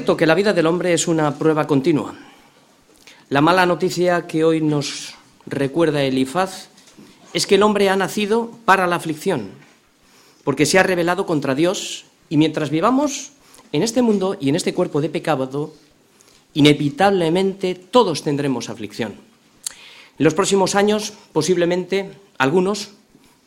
[0.00, 2.14] cierto que la vida del hombre es una prueba continua.
[3.28, 5.14] La mala noticia que hoy nos
[5.44, 6.68] recuerda Elifaz
[7.34, 9.50] es que el hombre ha nacido para la aflicción,
[10.42, 13.32] porque se ha rebelado contra Dios y mientras vivamos
[13.72, 15.74] en este mundo y en este cuerpo de pecado,
[16.54, 19.16] inevitablemente todos tendremos aflicción.
[20.18, 22.92] En los próximos años, posiblemente, algunos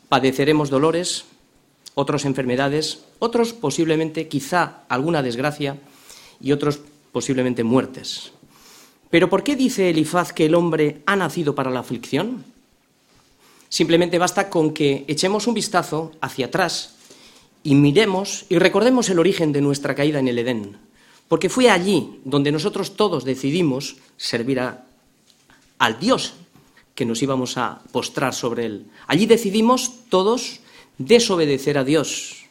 [0.08, 1.24] padeceremos dolores,
[1.94, 5.78] otros enfermedades, otros posiblemente, quizá, alguna desgracia
[6.40, 6.80] y otros
[7.12, 8.32] posiblemente muertes.
[9.10, 12.44] Pero ¿por qué dice Elifaz que el hombre ha nacido para la aflicción?
[13.68, 16.94] Simplemente basta con que echemos un vistazo hacia atrás
[17.62, 20.76] y miremos y recordemos el origen de nuestra caída en el Edén,
[21.28, 26.34] porque fue allí donde nosotros todos decidimos servir al Dios
[26.94, 28.86] que nos íbamos a postrar sobre él.
[29.06, 30.60] Allí decidimos todos
[30.98, 32.44] desobedecer a Dios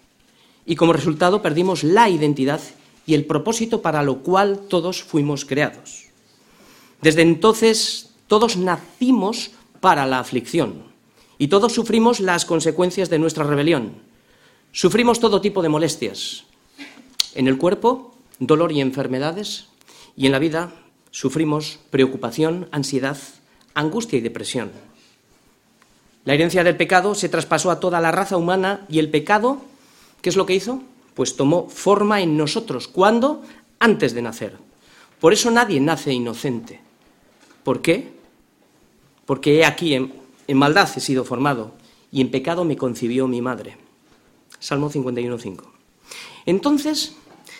[0.65, 2.61] y como resultado perdimos la identidad
[3.05, 6.05] y el propósito para lo cual todos fuimos creados.
[7.01, 10.83] Desde entonces todos nacimos para la aflicción
[11.37, 13.93] y todos sufrimos las consecuencias de nuestra rebelión.
[14.71, 16.45] Sufrimos todo tipo de molestias.
[17.35, 19.67] En el cuerpo, dolor y enfermedades,
[20.15, 20.71] y en la vida
[21.11, 23.17] sufrimos preocupación, ansiedad,
[23.73, 24.71] angustia y depresión.
[26.25, 29.61] La herencia del pecado se traspasó a toda la raza humana y el pecado,
[30.21, 30.81] ¿qué es lo que hizo?
[31.13, 32.87] Pues tomó forma en nosotros.
[32.87, 33.41] ¿Cuándo?
[33.79, 34.57] Antes de nacer.
[35.19, 36.81] Por eso nadie nace inocente.
[37.63, 38.13] ¿Por qué?
[39.25, 40.13] Porque he aquí, en,
[40.47, 41.71] en maldad he sido formado
[42.11, 43.77] y en pecado me concibió mi madre.
[44.59, 45.63] Salmo 51.5.
[46.45, 47.15] Entonces,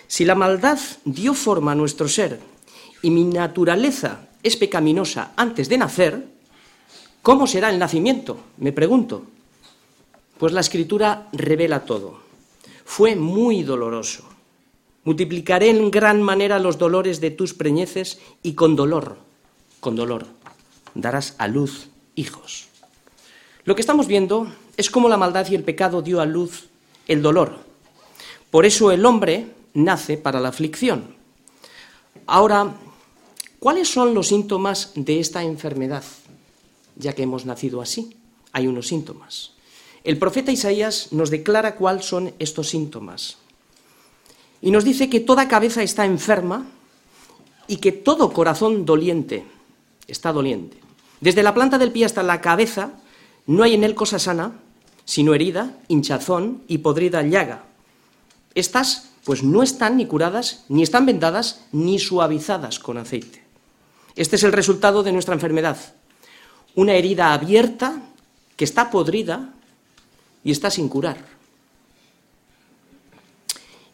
[0.08, 2.40] si la maldad dio forma a nuestro ser
[3.02, 6.34] y mi naturaleza es pecaminosa antes de nacer,
[7.24, 8.38] ¿Cómo será el nacimiento?
[8.58, 9.24] Me pregunto.
[10.38, 12.20] Pues la escritura revela todo.
[12.86, 14.24] Fue muy doloroso.
[15.04, 19.18] Multiplicaré en gran manera los dolores de tus preñeces y con dolor,
[19.80, 20.28] con dolor,
[20.94, 22.68] darás a luz hijos.
[23.66, 26.70] Lo que estamos viendo es cómo la maldad y el pecado dio a luz
[27.08, 27.60] el dolor.
[28.50, 31.16] Por eso el hombre nace para la aflicción.
[32.28, 32.74] Ahora,
[33.60, 36.04] ¿cuáles son los síntomas de esta enfermedad?
[36.96, 38.16] ya que hemos nacido así.
[38.52, 39.53] Hay unos síntomas.
[40.04, 43.38] El profeta Isaías nos declara cuáles son estos síntomas.
[44.62, 46.66] Y nos dice que toda cabeza está enferma
[47.68, 49.46] y que todo corazón doliente
[50.08, 50.78] está doliente.
[51.22, 52.92] Desde la planta del pie hasta la cabeza
[53.46, 54.60] no hay en él cosa sana,
[55.06, 57.64] sino herida, hinchazón y podrida llaga.
[58.56, 63.44] Estas, pues no están ni curadas, ni están vendadas, ni suavizadas con aceite.
[64.16, 65.78] Este es el resultado de nuestra enfermedad,
[66.76, 68.02] una herida abierta
[68.56, 69.54] que está podrida
[70.44, 71.18] y está sin curar.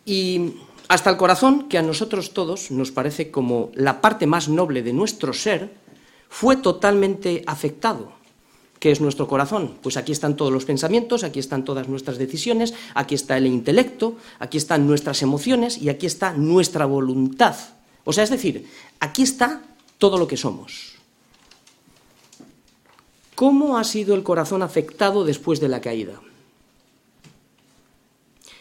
[0.06, 0.54] Y
[0.88, 4.94] hasta el corazón, que a nosotros todos nos parece como la parte más noble de
[4.94, 5.72] nuestro ser,
[6.30, 8.14] fue totalmente afectado.
[8.80, 9.78] ¿Qué es nuestro corazón?
[9.82, 14.16] Pues aquí están todos los pensamientos, aquí están todas nuestras decisiones, aquí está el intelecto,
[14.40, 17.56] aquí están nuestras emociones y aquí está nuestra voluntad.
[18.06, 18.68] O sea, es decir,
[19.00, 19.62] aquí está
[19.98, 20.94] todo lo que somos.
[23.36, 26.22] ¿Cómo ha sido el corazón afectado después de la caída?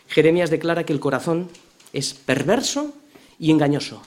[0.09, 1.49] Jeremías declara que el corazón
[1.93, 2.95] es perverso
[3.39, 4.03] y engañoso,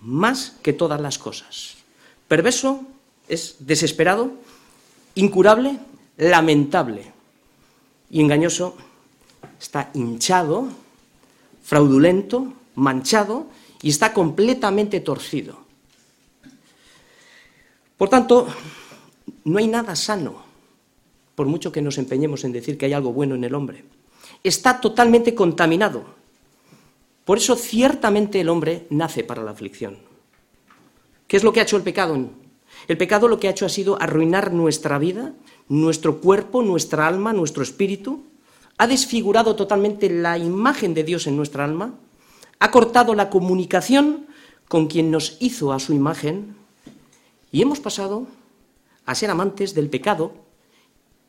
[0.00, 1.76] más que todas las cosas.
[2.28, 2.82] Perverso
[3.28, 4.32] es desesperado,
[5.14, 5.78] incurable,
[6.16, 7.12] lamentable.
[8.10, 8.76] Y engañoso
[9.60, 10.68] está hinchado,
[11.62, 13.46] fraudulento, manchado
[13.82, 15.58] y está completamente torcido.
[17.96, 18.46] Por tanto,
[19.44, 20.42] no hay nada sano,
[21.34, 23.84] por mucho que nos empeñemos en decir que hay algo bueno en el hombre.
[24.44, 26.04] Está totalmente contaminado.
[27.24, 29.98] Por eso ciertamente el hombre nace para la aflicción.
[31.26, 32.28] ¿Qué es lo que ha hecho el pecado?
[32.86, 35.32] El pecado lo que ha hecho ha sido arruinar nuestra vida,
[35.68, 38.24] nuestro cuerpo, nuestra alma, nuestro espíritu.
[38.76, 41.94] Ha desfigurado totalmente la imagen de Dios en nuestra alma.
[42.58, 44.26] Ha cortado la comunicación
[44.68, 46.54] con quien nos hizo a su imagen.
[47.50, 48.26] Y hemos pasado
[49.06, 50.32] a ser amantes del pecado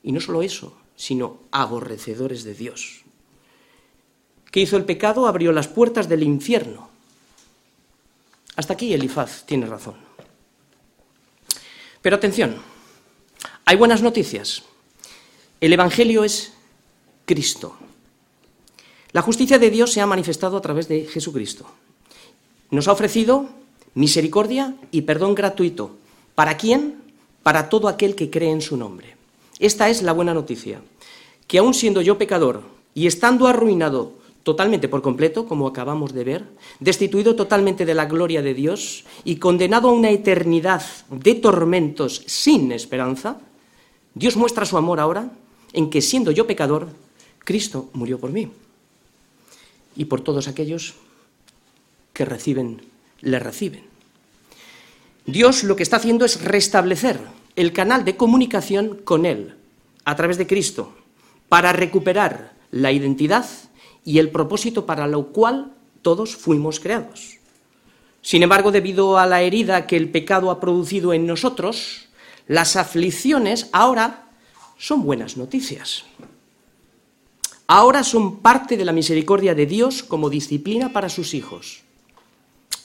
[0.04, 3.02] y no solo eso, sino aborrecedores de Dios.
[4.52, 5.28] ¿Qué hizo el pecado?
[5.28, 6.90] Abrió las puertas del infierno.
[8.56, 9.96] Hasta aquí Elifaz tiene razón.
[12.02, 12.56] Pero atención,
[13.66, 14.64] hay buenas noticias.
[15.60, 16.54] El Evangelio es
[17.26, 17.76] Cristo.
[19.12, 21.66] La justicia de Dios se ha manifestado a través de Jesucristo.
[22.70, 23.50] Nos ha ofrecido
[23.94, 25.98] misericordia y perdón gratuito.
[26.36, 27.06] ¿Para quién?
[27.46, 29.15] para todo aquel que cree en su nombre.
[29.60, 30.82] Esta es la buena noticia,
[31.48, 32.64] que aun siendo yo pecador
[32.94, 34.14] y estando arruinado
[34.44, 36.46] totalmente por completo, como acabamos de ver,
[36.80, 42.72] destituido totalmente de la gloria de Dios y condenado a una eternidad de tormentos sin
[42.72, 43.40] esperanza,
[44.14, 45.32] Dios muestra su amor ahora
[45.74, 46.90] en que siendo yo pecador,
[47.40, 48.52] Cristo murió por mí
[49.96, 50.94] y por todos aquellos
[52.14, 52.82] que reciben,
[53.22, 53.84] le reciben.
[55.26, 57.20] Dios lo que está haciendo es restablecer
[57.56, 59.56] el canal de comunicación con Él
[60.04, 60.94] a través de Cristo
[61.50, 63.46] para recuperar la identidad
[64.04, 67.38] y el propósito para lo cual todos fuimos creados.
[68.22, 72.08] Sin embargo, debido a la herida que el pecado ha producido en nosotros,
[72.48, 74.28] las aflicciones ahora
[74.78, 76.06] son buenas noticias.
[77.68, 81.82] Ahora son parte de la misericordia de Dios como disciplina para sus hijos.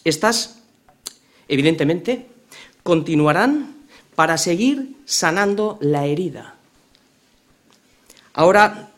[0.05, 0.63] Estas,
[1.49, 2.29] evidentemente,
[2.83, 3.80] continuarán
[4.21, 6.57] para seguir sanando la herida.
[8.35, 8.93] Ahora,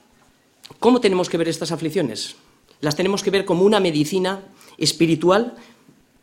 [0.80, 2.34] ¿cómo tenemos que ver estas aflicciones?
[2.80, 4.42] Las tenemos que ver como una medicina
[4.78, 5.54] espiritual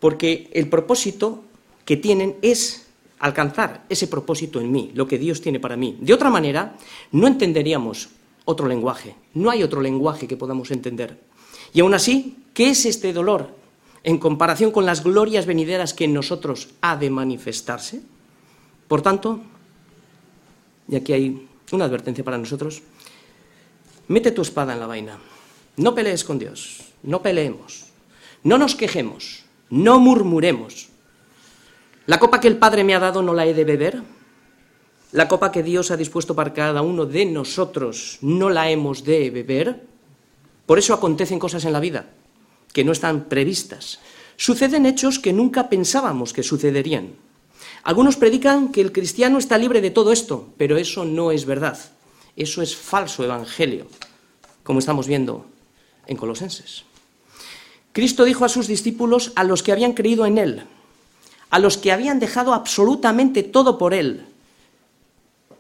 [0.02, 1.46] porque el propósito
[1.86, 2.88] que tienen es
[3.20, 5.96] alcanzar ese propósito en mí, lo que Dios tiene para mí.
[6.02, 6.76] De otra manera,
[7.14, 8.10] no entenderíamos
[8.44, 11.18] otro lenguaje, no hay otro lenguaje que podamos entender.
[11.72, 13.56] Y aún así, ¿qué es este dolor
[14.04, 18.02] en comparación con las glorias venideras que en nosotros ha de manifestarse?
[18.90, 19.40] Por tanto,
[20.90, 22.82] y aquí hay una advertencia para nosotros,
[24.08, 25.20] mete tu espada en la vaina,
[25.78, 27.86] no pelees con Dios, no peleemos,
[28.44, 30.90] no nos quejemos, no murmuremos.
[32.08, 34.02] La copa que el Padre me ha dado no la he de beber,
[35.12, 39.30] la copa que Dios ha dispuesto para cada uno de nosotros no la hemos de
[39.30, 39.86] beber.
[40.66, 42.10] Por eso acontecen cosas en la vida
[42.74, 44.00] que no están previstas.
[44.36, 47.29] Suceden hechos que nunca pensábamos que sucederían.
[47.90, 51.76] Algunos predican que el cristiano está libre de todo esto, pero eso no es verdad.
[52.36, 53.88] Eso es falso evangelio,
[54.62, 55.48] como estamos viendo
[56.06, 56.84] en Colosenses.
[57.92, 60.62] Cristo dijo a sus discípulos, a los que habían creído en Él,
[61.50, 64.24] a los que habían dejado absolutamente todo por Él,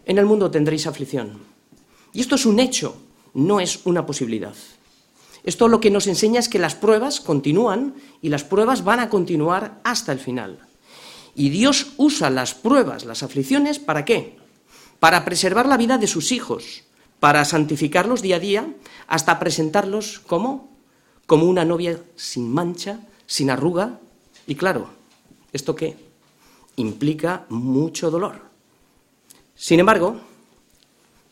[0.05, 1.39] en el mundo tendréis aflicción.
[2.13, 2.95] Y esto es un hecho,
[3.33, 4.53] no es una posibilidad.
[5.43, 9.09] Esto lo que nos enseña es que las pruebas continúan y las pruebas van a
[9.09, 10.68] continuar hasta el final.
[11.35, 14.37] Y Dios usa las pruebas, las aflicciones, ¿para qué?
[14.99, 16.83] Para preservar la vida de sus hijos,
[17.19, 18.73] para santificarlos día a día,
[19.07, 20.69] hasta presentarlos como
[21.29, 23.99] como una novia sin mancha, sin arruga,
[24.47, 24.89] y claro,
[25.53, 25.95] ¿esto qué?
[26.75, 28.41] Implica mucho dolor.
[29.53, 30.19] Sin embargo,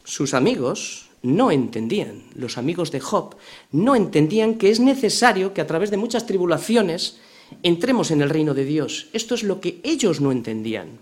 [0.04, 3.38] sus amigos no entendían, los amigos de Job
[3.72, 7.18] no entendían que es necesario que a través de muchas tribulaciones
[7.64, 9.08] entremos en el reino de Dios.
[9.14, 11.00] Esto es lo que ellos no entendían.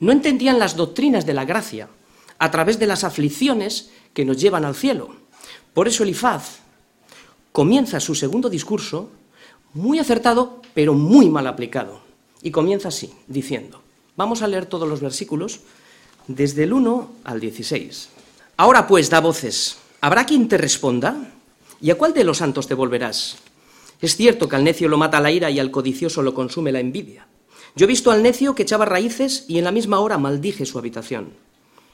[0.00, 1.88] No entendían las doctrinas de la gracia
[2.38, 5.14] a través de las aflicciones que nos llevan al cielo.
[5.72, 6.60] Por eso Elifaz
[7.52, 9.10] comienza su segundo discurso
[9.72, 12.00] muy acertado, pero muy mal aplicado.
[12.42, 13.82] Y comienza así, diciendo,
[14.16, 15.60] vamos a leer todos los versículos
[16.28, 18.08] desde el 1 al 16.
[18.56, 21.32] Ahora pues da voces, ¿habrá quien te responda?
[21.80, 23.36] ¿Y a cuál de los santos te volverás?
[24.00, 26.80] Es cierto que al necio lo mata la ira y al codicioso lo consume la
[26.80, 27.26] envidia.
[27.74, 30.78] Yo he visto al necio que echaba raíces y en la misma hora maldije su
[30.78, 31.34] habitación.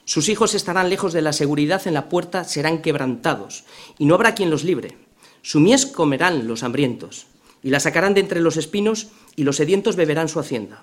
[0.04, 3.64] Sus hijos estarán lejos de la seguridad en la puerta, serán quebrantados,
[3.98, 4.96] y no habrá quien los libre.
[5.42, 7.26] Su mies comerán los hambrientos,
[7.62, 10.82] y la sacarán de entre los espinos, y los sedientos beberán su hacienda.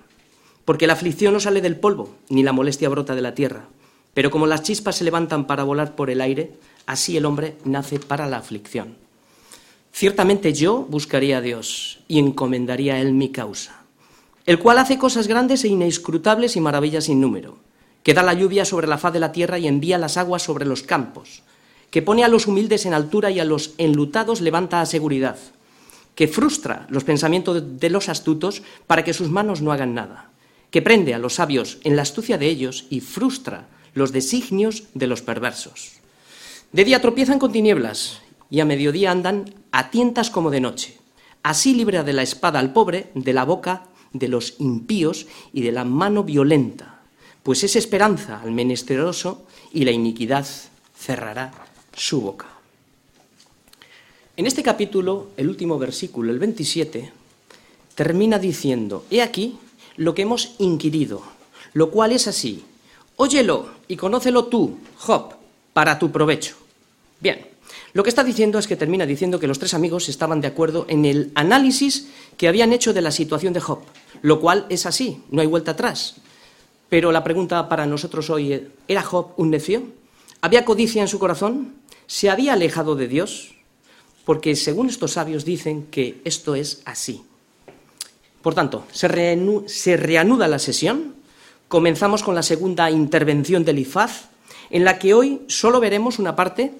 [0.64, 3.68] Porque la aflicción no sale del polvo, ni la molestia brota de la tierra.
[4.14, 6.54] Pero como las chispas se levantan para volar por el aire,
[6.86, 8.96] así el hombre nace para la aflicción.
[9.92, 13.82] Ciertamente yo buscaría a Dios y encomendaría a Él mi causa,
[14.46, 17.58] el cual hace cosas grandes e inescrutables y maravillas sin número,
[18.02, 20.64] que da la lluvia sobre la faz de la tierra y envía las aguas sobre
[20.64, 21.42] los campos,
[21.90, 25.38] que pone a los humildes en altura y a los enlutados levanta a seguridad,
[26.14, 30.30] que frustra los pensamientos de los astutos para que sus manos no hagan nada,
[30.70, 35.06] que prende a los sabios en la astucia de ellos y frustra los designios de
[35.08, 35.92] los perversos.
[36.72, 38.20] De día tropiezan con tinieblas
[38.50, 40.98] y a mediodía andan a tientas como de noche.
[41.42, 45.72] Así libra de la espada al pobre, de la boca de los impíos y de
[45.72, 47.00] la mano violenta,
[47.42, 50.46] pues es esperanza al menesteroso y la iniquidad
[50.96, 51.52] cerrará
[51.94, 52.46] su boca.
[54.36, 57.12] En este capítulo, el último versículo, el 27,
[57.94, 59.58] termina diciendo, he aquí
[59.96, 61.22] lo que hemos inquirido,
[61.72, 62.64] lo cual es así,
[63.16, 65.34] óyelo y conócelo tú, Job,
[65.72, 66.56] para tu provecho.
[67.20, 67.46] Bien,
[67.92, 70.86] lo que está diciendo es que termina diciendo que los tres amigos estaban de acuerdo
[70.88, 73.80] en el análisis que habían hecho de la situación de Job,
[74.22, 76.16] lo cual es así, no hay vuelta atrás.
[76.88, 79.84] Pero la pregunta para nosotros hoy ¿era Job un necio?
[80.40, 81.74] ¿Había codicia en su corazón?
[82.06, 83.54] ¿Se había alejado de Dios?
[84.30, 87.22] porque según estos sabios dicen que esto es así.
[88.42, 91.16] Por tanto, se, reanuda la sesión,
[91.66, 94.28] comenzamos con la segunda intervención del IFAZ,
[94.70, 96.72] en la que hoy solo veremos una parte,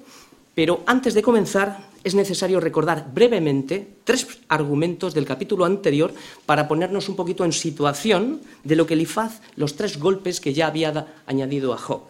[0.55, 6.13] pero antes de comenzar es necesario recordar brevemente tres argumentos del capítulo anterior
[6.47, 10.55] para ponernos un poquito en situación de lo que el IFAZ, los tres golpes que
[10.55, 12.03] ya había añadido a Job.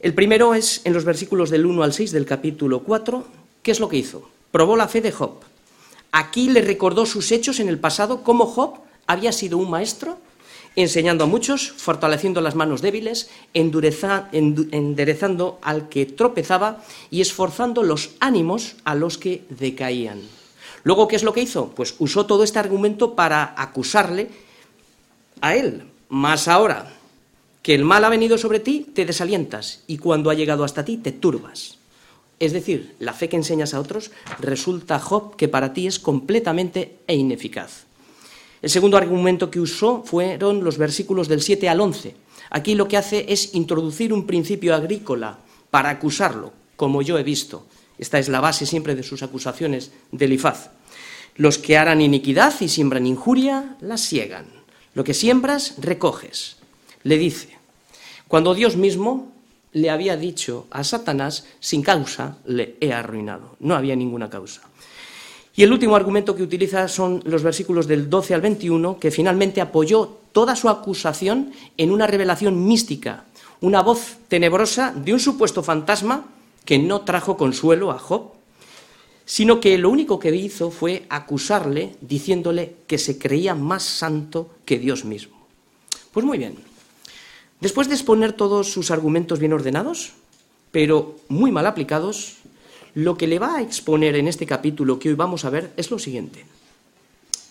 [0.00, 3.24] El primero es en los versículos del 1 al 6 del capítulo 4.
[3.62, 4.28] ¿Qué es lo que hizo?
[4.50, 5.40] Probó la fe de Job.
[6.12, 10.18] Aquí le recordó sus hechos en el pasado, cómo Job había sido un maestro,
[10.82, 18.76] enseñando a muchos, fortaleciendo las manos débiles, enderezando al que tropezaba y esforzando los ánimos
[18.84, 20.20] a los que decaían.
[20.84, 21.72] Luego, ¿qué es lo que hizo?
[21.74, 24.28] Pues usó todo este argumento para acusarle
[25.40, 25.82] a él.
[26.08, 26.92] Más ahora,
[27.62, 30.96] que el mal ha venido sobre ti, te desalientas y cuando ha llegado hasta ti,
[30.96, 31.78] te turbas.
[32.38, 36.98] Es decir, la fe que enseñas a otros resulta, Job, que para ti es completamente
[37.08, 37.87] e ineficaz.
[38.60, 42.14] El segundo argumento que usó fueron los versículos del 7 al 11.
[42.50, 45.38] Aquí lo que hace es introducir un principio agrícola
[45.70, 47.66] para acusarlo, como yo he visto.
[47.98, 50.70] Esta es la base siempre de sus acusaciones de Elifaz.
[51.36, 54.46] Los que harán iniquidad y siembran injuria, la siegan.
[54.94, 56.56] Lo que siembras, recoges.
[57.04, 57.56] Le dice,
[58.26, 59.32] cuando Dios mismo
[59.72, 63.56] le había dicho a Satanás, sin causa le he arruinado.
[63.60, 64.62] No había ninguna causa.
[65.58, 69.60] Y el último argumento que utiliza son los versículos del 12 al 21, que finalmente
[69.60, 73.24] apoyó toda su acusación en una revelación mística,
[73.60, 76.26] una voz tenebrosa de un supuesto fantasma
[76.64, 78.34] que no trajo consuelo a Job,
[79.26, 84.78] sino que lo único que hizo fue acusarle diciéndole que se creía más santo que
[84.78, 85.44] Dios mismo.
[86.12, 86.54] Pues muy bien,
[87.60, 90.12] Después de exponer todos sus argumentos bien ordenados,
[90.70, 92.36] pero muy mal aplicados,
[92.94, 95.90] lo que le va a exponer en este capítulo que hoy vamos a ver es
[95.90, 96.44] lo siguiente.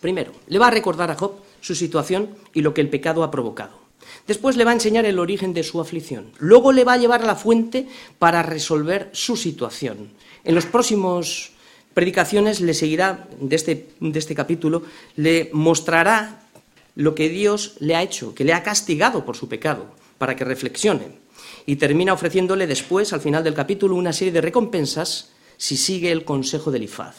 [0.01, 3.31] Primero, le va a recordar a Job su situación y lo que el pecado ha
[3.31, 3.87] provocado.
[4.27, 6.31] Después le va a enseñar el origen de su aflicción.
[6.37, 7.87] Luego le va a llevar a la fuente
[8.19, 10.09] para resolver su situación.
[10.43, 11.51] En los próximos
[11.93, 14.83] predicaciones le seguirá de este, de este capítulo,
[15.15, 16.41] le mostrará
[16.95, 20.45] lo que Dios le ha hecho, que le ha castigado por su pecado, para que
[20.45, 21.26] reflexione.
[21.65, 26.23] Y termina ofreciéndole después, al final del capítulo, una serie de recompensas si sigue el
[26.23, 27.15] consejo del Ifaz.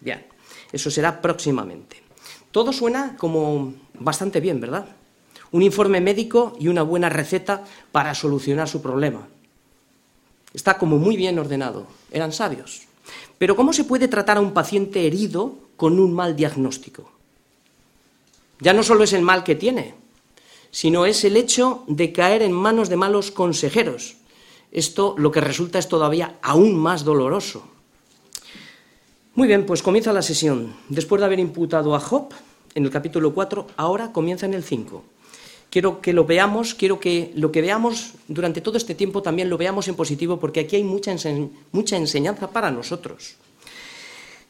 [0.00, 0.26] Bien,
[0.72, 2.02] eso será próximamente.
[2.50, 4.86] Todo suena como bastante bien, ¿verdad?
[5.50, 9.28] Un informe médico y una buena receta para solucionar su problema.
[10.52, 11.86] Está como muy bien ordenado.
[12.10, 12.82] Eran sabios.
[13.38, 17.10] Pero ¿cómo se puede tratar a un paciente herido con un mal diagnóstico?
[18.60, 19.94] Ya no solo es el mal que tiene,
[20.70, 24.16] sino es el hecho de caer en manos de malos consejeros.
[24.70, 27.64] Esto lo que resulta es todavía aún más doloroso.
[29.34, 30.74] Muy bien, pues comienza la sesión.
[30.88, 32.34] Después de haber imputado a Job
[32.74, 35.04] en el capítulo 4, ahora comienza en el 5.
[35.70, 39.58] Quiero que lo veamos, quiero que lo que veamos durante todo este tiempo también lo
[39.58, 41.14] veamos en positivo, porque aquí hay mucha,
[41.72, 43.36] mucha enseñanza para nosotros.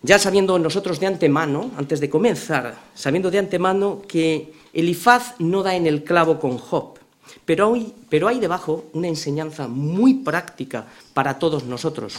[0.03, 5.75] Ya sabiendo nosotros de antemano, antes de comenzar, sabiendo de antemano que Elifaz no da
[5.75, 6.99] en el clavo con Job,
[7.45, 12.15] pero hay, pero hay debajo una enseñanza muy práctica para todos nosotros.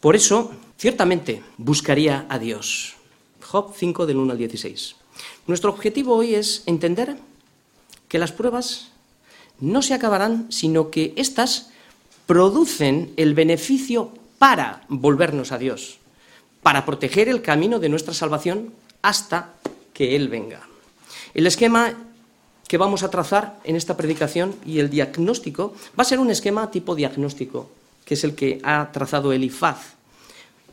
[0.00, 2.94] Por eso, ciertamente, buscaría a Dios.
[3.42, 4.96] Job 5 del 1 al 16.
[5.46, 7.16] Nuestro objetivo hoy es entender
[8.08, 8.88] que las pruebas
[9.60, 11.70] no se acabarán, sino que éstas
[12.26, 15.98] producen el beneficio para volvernos a Dios
[16.66, 19.54] para proteger el camino de nuestra salvación hasta
[19.92, 20.66] que Él venga.
[21.34, 21.94] El esquema
[22.68, 26.70] que vamos a trazar en esta predicación y el diagnóstico va a ser un esquema
[26.70, 27.70] tipo diagnóstico,
[28.04, 29.94] que es el que ha trazado Elifaz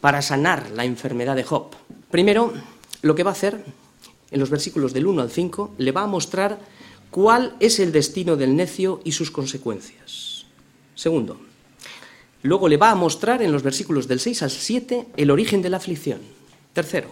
[0.01, 1.67] para sanar la enfermedad de Job.
[2.10, 2.53] Primero,
[3.01, 3.63] lo que va a hacer
[4.31, 6.60] en los versículos del 1 al 5, le va a mostrar
[7.12, 10.45] cuál es el destino del necio y sus consecuencias.
[10.95, 11.38] Segundo,
[12.43, 15.69] Luego le va a mostrar en los versículos del 6 al 7 el origen de
[15.69, 16.19] la aflicción.
[16.74, 17.07] Tercero,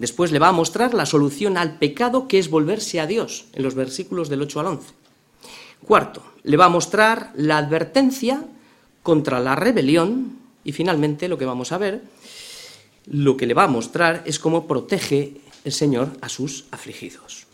[0.00, 3.62] después le va a mostrar la solución al pecado que es volverse a Dios en
[3.62, 4.92] los versículos del 8 al 11.
[5.84, 8.42] Cuarto, le va a mostrar la advertencia
[9.02, 12.02] contra la rebelión y finalmente lo que vamos a ver,
[13.06, 17.46] lo que le va a mostrar es cómo protege el Señor a sus afligidos.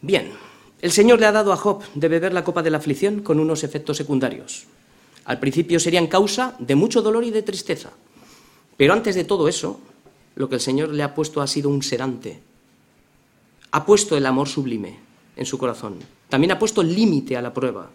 [0.00, 0.32] Bien,
[0.80, 3.38] el Señor le ha dado a Job de beber la copa de la aflicción con
[3.38, 4.64] unos efectos secundarios.
[5.26, 7.90] Al principio serían causa de mucho dolor y de tristeza.
[8.78, 9.80] Pero antes de todo eso,
[10.40, 12.40] lo que el Señor le ha puesto ha sido un sedante.
[13.72, 14.98] Ha puesto el amor sublime
[15.36, 15.98] en su corazón.
[16.30, 17.90] También ha puesto límite a la prueba.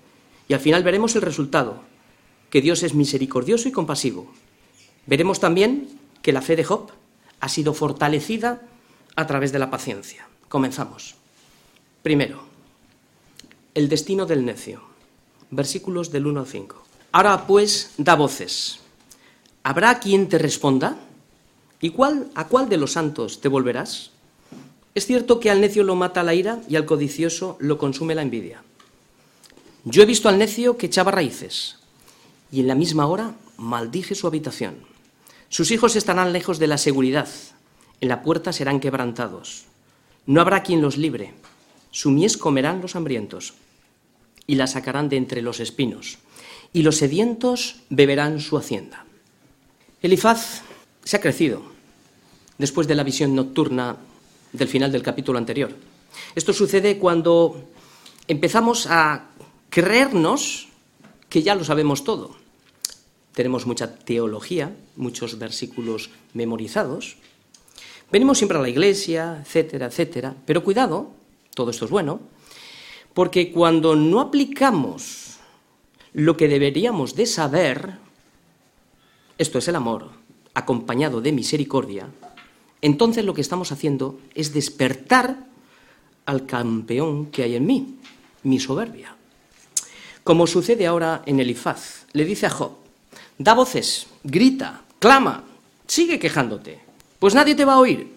[0.47, 1.81] Y al final veremos el resultado,
[2.51, 4.31] que Dios es misericordioso y compasivo.
[5.07, 5.89] Veremos también
[6.21, 6.91] que la fe de Job
[7.39, 8.61] ha sido fortalecida
[9.15, 10.27] a través de la paciencia.
[10.47, 11.15] Comenzamos.
[12.03, 12.43] Primero,
[13.73, 14.83] el destino del necio.
[15.49, 16.83] Versículos del 1 al 5.
[17.11, 18.81] Ahora pues da voces.
[19.63, 20.99] ¿Habrá quien te responda?
[21.85, 24.09] ¿Y cuál, a cuál de los santos te volverás?
[24.95, 28.23] Es cierto que al necio lo mata la ira y al codicioso lo consume la
[28.23, 28.63] envidia.
[29.83, 31.77] Yo he visto al necio que echaba raíces
[32.51, 34.77] y en la misma hora maldije su habitación.
[35.47, 37.29] Sus hijos estarán lejos de la seguridad,
[38.01, 39.65] en la puerta serán quebrantados.
[40.25, 41.35] No habrá quien los libre.
[41.91, 43.53] Su mies comerán los hambrientos
[44.47, 46.17] y la sacarán de entre los espinos,
[46.73, 49.05] y los sedientos beberán su hacienda.
[50.01, 50.63] Elifaz
[51.03, 51.74] se ha crecido
[52.57, 53.97] después de la visión nocturna
[54.51, 55.71] del final del capítulo anterior.
[56.35, 57.63] Esto sucede cuando
[58.27, 59.29] empezamos a
[59.69, 60.67] creernos
[61.29, 62.35] que ya lo sabemos todo.
[63.33, 67.17] Tenemos mucha teología, muchos versículos memorizados.
[68.11, 70.35] Venimos siempre a la iglesia, etcétera, etcétera.
[70.45, 71.11] Pero cuidado,
[71.53, 72.21] todo esto es bueno,
[73.13, 75.37] porque cuando no aplicamos
[76.13, 77.97] lo que deberíamos de saber,
[79.37, 80.11] esto es el amor,
[80.53, 82.07] acompañado de misericordia,
[82.85, 85.47] entonces lo que estamos haciendo es despertar
[86.27, 87.95] al campeón que hay en mí,
[88.43, 89.15] mi soberbia.
[90.23, 92.73] Como sucede ahora en Elifaz, le dice a Job,
[93.39, 95.43] da voces, grita, clama,
[95.87, 96.79] sigue quejándote,
[97.17, 98.07] pues nadie te va a oír.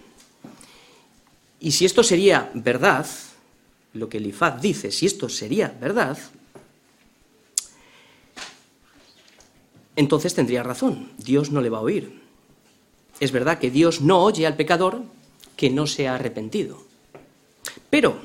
[1.60, 3.06] Y si esto sería verdad,
[3.94, 6.18] lo que Elifaz dice, si esto sería verdad,
[9.96, 12.17] entonces tendría razón, Dios no le va a oír.
[13.20, 15.02] Es verdad que Dios no oye al pecador
[15.56, 16.78] que no se ha arrepentido.
[17.90, 18.16] Pero,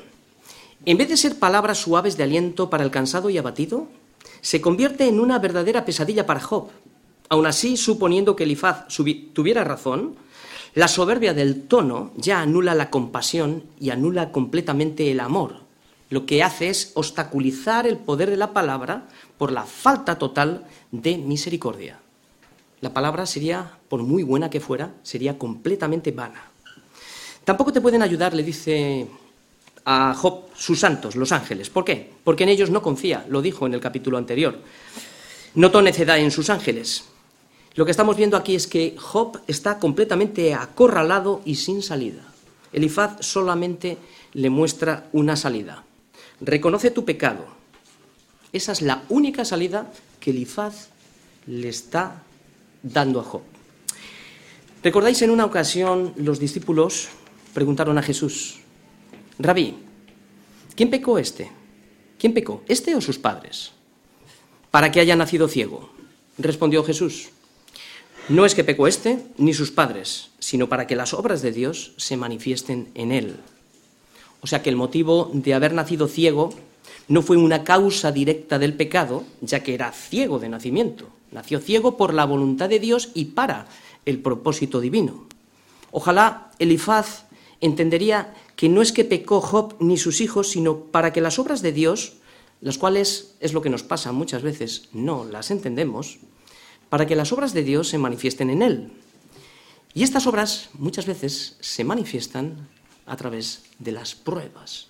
[0.84, 3.88] en vez de ser palabras suaves de aliento para el cansado y abatido,
[4.40, 6.68] se convierte en una verdadera pesadilla para Job.
[7.28, 8.86] Aun así, suponiendo que Elifaz
[9.32, 10.14] tuviera razón,
[10.74, 15.64] la soberbia del tono ya anula la compasión y anula completamente el amor.
[16.10, 21.16] Lo que hace es obstaculizar el poder de la palabra por la falta total de
[21.16, 21.98] misericordia
[22.84, 26.50] la palabra sería, por muy buena que fuera, sería completamente vana.
[27.44, 29.06] Tampoco te pueden ayudar, le dice
[29.84, 31.70] a Job, sus santos, los ángeles.
[31.70, 32.10] ¿Por qué?
[32.24, 34.58] Porque en ellos no confía, lo dijo en el capítulo anterior.
[35.54, 37.04] Notó necedad en sus ángeles.
[37.76, 42.24] Lo que estamos viendo aquí es que Job está completamente acorralado y sin salida.
[42.72, 43.96] Elifaz solamente
[44.32, 45.84] le muestra una salida.
[46.40, 47.46] Reconoce tu pecado.
[48.52, 50.88] Esa es la única salida que Elifaz
[51.46, 52.24] le está
[52.82, 53.53] dando a Job.
[54.84, 57.08] ¿Recordáis en una ocasión los discípulos
[57.54, 58.60] preguntaron a Jesús,
[59.38, 59.76] Rabí,
[60.76, 61.50] ¿quién pecó este?
[62.18, 63.72] ¿Quién pecó, este o sus padres?
[64.70, 65.88] Para que haya nacido ciego.
[66.36, 67.30] Respondió Jesús,
[68.28, 71.94] no es que pecó este ni sus padres, sino para que las obras de Dios
[71.96, 73.36] se manifiesten en él.
[74.42, 76.52] O sea que el motivo de haber nacido ciego
[77.08, 81.96] no fue una causa directa del pecado, ya que era ciego de nacimiento, Nació ciego
[81.96, 83.66] por la voluntad de Dios y para
[84.06, 85.26] el propósito divino.
[85.90, 87.24] Ojalá Elifaz
[87.60, 91.62] entendería que no es que pecó Job ni sus hijos, sino para que las obras
[91.62, 92.14] de Dios,
[92.60, 96.18] las cuales es lo que nos pasa muchas veces, no las entendemos,
[96.88, 98.92] para que las obras de Dios se manifiesten en él.
[99.94, 102.68] Y estas obras muchas veces se manifiestan
[103.06, 104.88] a través de las pruebas.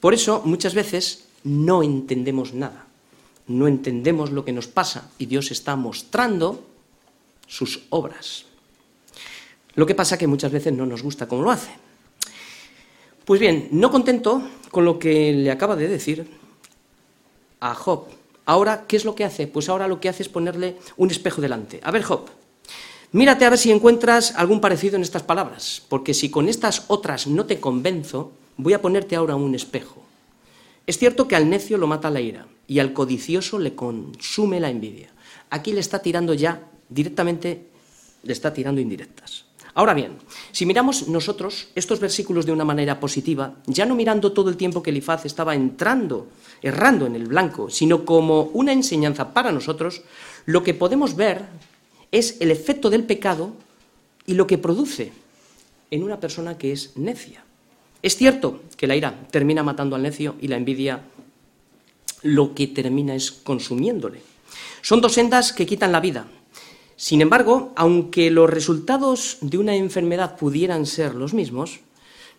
[0.00, 2.88] Por eso muchas veces no entendemos nada
[3.48, 6.62] no entendemos lo que nos pasa y Dios está mostrando
[7.48, 8.44] sus obras.
[9.74, 11.70] Lo que pasa que muchas veces no nos gusta cómo lo hace.
[13.24, 16.26] Pues bien, no contento con lo que le acaba de decir
[17.60, 18.06] a Job,
[18.44, 19.46] ahora, ¿qué es lo que hace?
[19.46, 21.80] Pues ahora lo que hace es ponerle un espejo delante.
[21.82, 22.26] A ver, Job,
[23.12, 27.26] mírate a ver si encuentras algún parecido en estas palabras, porque si con estas otras
[27.26, 30.02] no te convenzo, voy a ponerte ahora un espejo.
[30.86, 34.70] Es cierto que al necio lo mata la ira, y al codicioso le consume la
[34.70, 35.10] envidia.
[35.50, 37.68] Aquí le está tirando ya directamente,
[38.22, 39.44] le está tirando indirectas.
[39.74, 40.18] Ahora bien,
[40.50, 44.82] si miramos nosotros estos versículos de una manera positiva, ya no mirando todo el tiempo
[44.82, 46.26] que Elifaz estaba entrando,
[46.62, 50.02] errando en el blanco, sino como una enseñanza para nosotros,
[50.46, 51.44] lo que podemos ver
[52.10, 53.52] es el efecto del pecado
[54.26, 55.12] y lo que produce
[55.90, 57.44] en una persona que es necia.
[58.02, 61.02] Es cierto que la ira termina matando al necio y la envidia
[62.22, 64.20] lo que termina es consumiéndole.
[64.82, 66.26] Son dos sendas que quitan la vida.
[66.98, 71.78] Sin embargo, aunque los resultados de una enfermedad pudieran ser los mismos,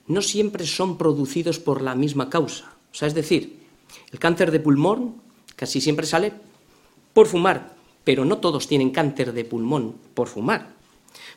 [0.06, 2.76] no siempre son producidos por la misma causa.
[2.92, 3.58] O sea, es decir,
[4.12, 5.16] el cáncer de pulmón
[5.56, 6.34] casi siempre sale
[7.14, 10.74] por fumar, pero no todos tienen cáncer de pulmón por fumar.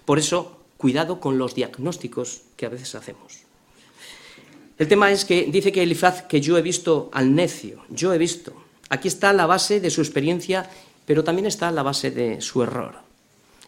[0.04, 3.42] Por eso, cuidado con los diagnósticos que a veces hacemos.
[4.78, 8.18] El tema es que dice que Elifaz que yo he visto al necio, yo he
[8.18, 8.52] visto.
[8.88, 10.68] Aquí está la base de su experiencia,
[11.06, 13.11] pero también está la base de su error.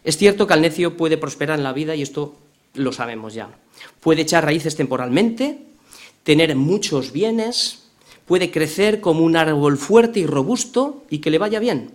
[0.05, 2.35] Es cierto que al necio puede prosperar en la vida y esto
[2.75, 3.49] lo sabemos ya.
[3.99, 5.65] Puede echar raíces temporalmente,
[6.23, 7.89] tener muchos bienes,
[8.25, 11.89] puede crecer como un árbol fuerte y robusto y que le vaya bien.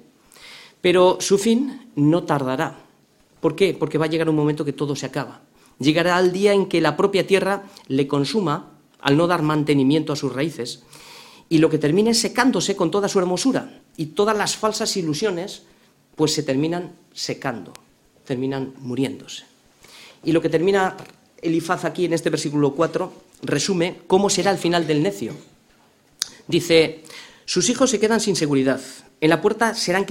[0.81, 2.81] Pero su fin no tardará.
[3.41, 3.75] ¿Por qué?
[3.79, 5.43] Porque va a llegar un momento que todo se acaba.
[5.79, 10.17] Llegará el día en que la propia tierra le consuma al no dar mantenimiento a
[10.17, 10.83] sus raíces,
[11.49, 15.63] y lo que termina es secándose con toda su hermosura, y todas las falsas ilusiones
[16.17, 17.73] pues se terminan secando,
[18.31, 19.43] terminan muriéndose.
[20.23, 20.97] Y lo que termina
[21.43, 23.13] Elifaz aquí en este versículo 4
[23.43, 25.35] resume cómo será el final del necio.
[26.47, 27.03] Dice,
[27.45, 28.81] sus hijos se quedan sin seguridad,
[29.21, 30.07] en la puerta serán,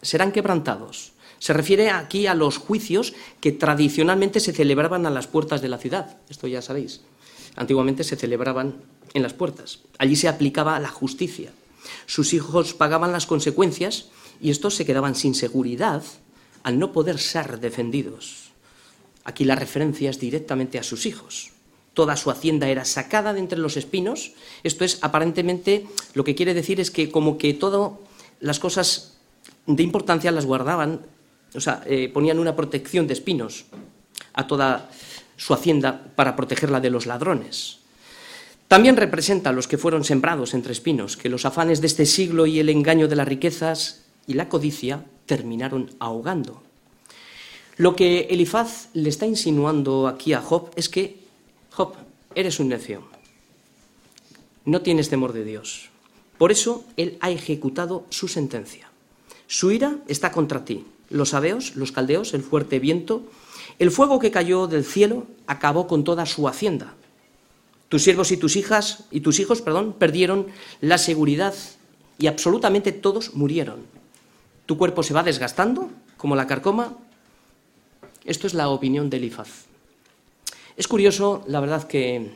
[0.00, 1.12] serán quebrantados.
[1.38, 5.76] Se refiere aquí a los juicios que tradicionalmente se celebraban a las puertas de la
[5.76, 6.16] ciudad.
[6.30, 7.02] Esto ya sabéis
[7.56, 8.74] antiguamente se celebraban
[9.14, 9.80] en las puertas.
[9.98, 11.52] Allí se aplicaba la justicia.
[12.06, 14.06] Sus hijos pagaban las consecuencias
[14.40, 16.02] y estos se quedaban sin seguridad
[16.62, 18.50] al no poder ser defendidos.
[19.24, 21.50] Aquí la referencia es directamente a sus hijos.
[21.94, 24.32] Toda su hacienda era sacada de entre los espinos.
[24.62, 27.92] Esto es aparentemente lo que quiere decir es que como que todas
[28.40, 29.18] las cosas
[29.66, 31.02] de importancia las guardaban,
[31.54, 33.66] o sea, eh, ponían una protección de espinos
[34.32, 34.90] a toda
[35.36, 37.78] su hacienda para protegerla de los ladrones.
[38.68, 42.46] También representa a los que fueron sembrados entre espinos, que los afanes de este siglo
[42.46, 46.62] y el engaño de las riquezas y la codicia terminaron ahogando.
[47.76, 51.18] Lo que Elifaz le está insinuando aquí a Job es que,
[51.70, 51.94] Job,
[52.34, 53.02] eres un necio,
[54.64, 55.90] no tienes temor de Dios.
[56.38, 58.90] Por eso él ha ejecutado su sentencia.
[59.46, 60.84] Su ira está contra ti.
[61.10, 63.24] Los abeos, los caldeos, el fuerte viento,
[63.78, 66.94] el fuego que cayó del cielo acabó con toda su hacienda.
[67.88, 70.46] Tus siervos y tus hijas y tus hijos, perdón, perdieron
[70.80, 71.54] la seguridad
[72.18, 73.80] y absolutamente todos murieron.
[74.72, 76.96] Tu cuerpo se va desgastando como la carcoma.
[78.24, 79.66] Esto es la opinión de Elifaz.
[80.78, 82.32] Es curioso, la verdad, que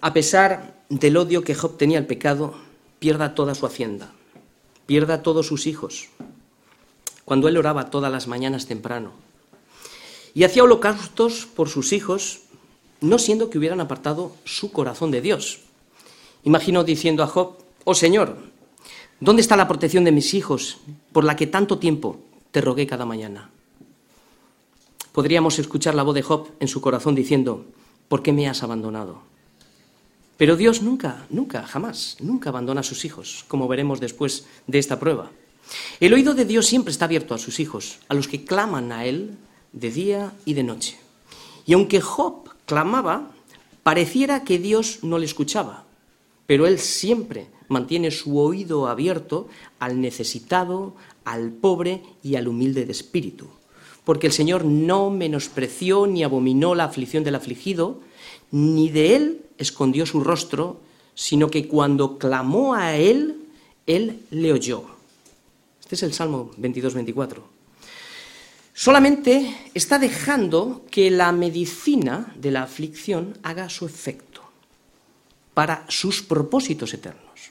[0.00, 2.54] a pesar del odio que Job tenía al pecado,
[3.00, 4.12] pierda toda su hacienda,
[4.86, 6.08] pierda todos sus hijos.
[7.24, 9.10] Cuando él oraba todas las mañanas temprano,
[10.34, 12.42] y hacía holocaustos por sus hijos,
[13.00, 15.62] no siendo que hubieran apartado su corazón de Dios.
[16.44, 18.49] Imagino diciendo a Job, oh Señor,
[19.20, 20.78] ¿dónde está la protección de mis hijos
[21.12, 23.50] por la que tanto tiempo te rogué cada mañana?
[25.12, 27.66] Podríamos escuchar la voz de Job en su corazón diciendo,
[28.08, 29.22] ¿por qué me has abandonado?
[30.36, 34.98] Pero Dios nunca, nunca, jamás, nunca abandona a sus hijos, como veremos después de esta
[34.98, 35.30] prueba.
[36.00, 39.04] El oído de Dios siempre está abierto a sus hijos, a los que claman a
[39.04, 39.36] Él
[39.72, 40.98] de día y de noche.
[41.66, 43.30] Y aunque Job clamaba,
[43.82, 45.84] pareciera que Dios no le escuchaba,
[46.50, 49.46] pero él siempre mantiene su oído abierto
[49.78, 53.46] al necesitado, al pobre y al humilde de espíritu,
[54.02, 58.00] porque el Señor no menospreció ni abominó la aflicción del afligido,
[58.50, 60.80] ni de él escondió su rostro,
[61.14, 63.44] sino que cuando clamó a él,
[63.86, 64.86] él le oyó.
[65.78, 67.42] Este es el Salmo 22-24
[68.72, 74.29] solamente está dejando que la medicina de la aflicción haga su efecto
[75.54, 77.50] para sus propósitos eternos.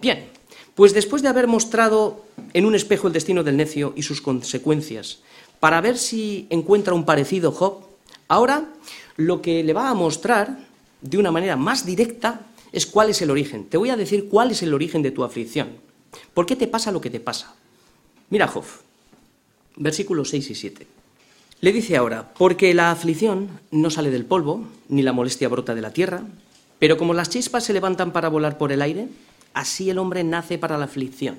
[0.00, 0.28] Bien,
[0.74, 5.20] pues después de haber mostrado en un espejo el destino del necio y sus consecuencias,
[5.58, 7.80] para ver si encuentra un parecido Job,
[8.28, 8.64] ahora
[9.16, 10.58] lo que le va a mostrar
[11.02, 13.64] de una manera más directa es cuál es el origen.
[13.66, 15.68] Te voy a decir cuál es el origen de tu aflicción.
[16.32, 17.54] ¿Por qué te pasa lo que te pasa?
[18.30, 18.64] Mira, Job,
[19.76, 20.86] versículos 6 y 7.
[21.60, 25.82] Le dice ahora, porque la aflicción no sale del polvo, ni la molestia brota de
[25.82, 26.22] la tierra,
[26.80, 29.06] pero como las chispas se levantan para volar por el aire,
[29.54, 31.36] así el hombre nace para la aflicción.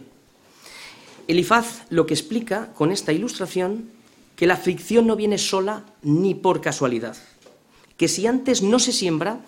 [1.27, 3.89] Elifaz lo que explica con esta ilustración
[4.35, 7.17] que la aflicción no viene sola ni por casualidad,
[7.97, 9.39] que si antes no se siembra,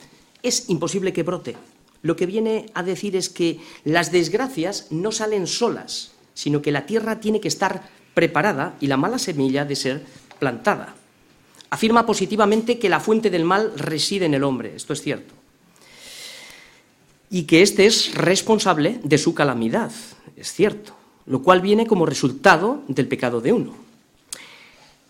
[0.41, 1.55] es imposible que brote.
[2.01, 6.85] Lo que viene a decir es que las desgracias no salen solas, sino que la
[6.85, 10.05] tierra tiene que estar preparada y la mala semilla de ser
[10.39, 10.95] plantada.
[11.69, 15.33] Afirma positivamente que la fuente del mal reside en el hombre, esto es cierto,
[17.33, 19.91] y que éste es responsable de su calamidad,
[20.37, 20.93] es cierto,
[21.25, 23.73] lo cual viene como resultado del pecado de uno.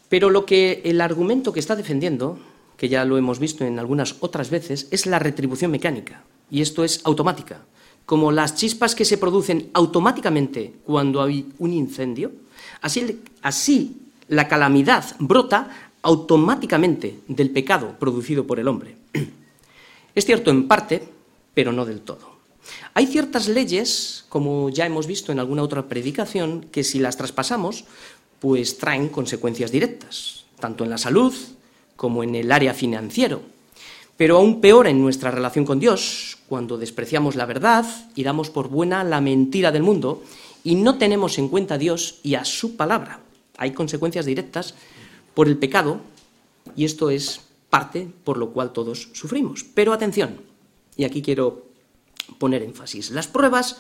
[0.08, 2.40] Pero lo que el argumento que está defendiendo,
[2.78, 6.86] que ya lo hemos visto en algunas otras veces, es la retribución mecánica, y esto
[6.86, 7.66] es automática,
[8.06, 12.32] como las chispas que se producen automáticamente cuando hay un incendio,
[12.82, 13.98] Así,
[14.30, 18.96] La calamidad brota automáticamente del pecado producido por el hombre.
[20.16, 21.13] Es cierto en parte,
[21.54, 22.34] pero no del todo.
[22.94, 27.86] Hay ciertas leyes, como ya hemos visto en alguna otra predicación, que si las traspasamos,
[28.40, 31.34] pues traen consecuencias directas, tanto en la salud
[31.96, 33.42] como en el área financiero.
[34.18, 37.86] Pero aún peor en nuestra relación con Dios, cuando despreciamos la verdad
[38.16, 40.24] y damos por buena la mentira del mundo
[40.64, 43.22] y no tenemos en cuenta a Dios y a su palabra.
[43.58, 44.76] Hay consecuencias directas
[45.34, 46.00] por el pecado
[46.76, 49.64] y esto es parte por lo cual todos sufrimos.
[49.64, 50.38] Pero atención,
[50.98, 51.66] y aquí quiero
[52.38, 53.78] poner énfasis, las pruebas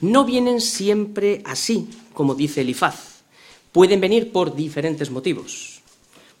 [0.00, 3.22] no vienen siempre así, como dice Elifaz.
[3.70, 5.80] Pueden venir por diferentes motivos.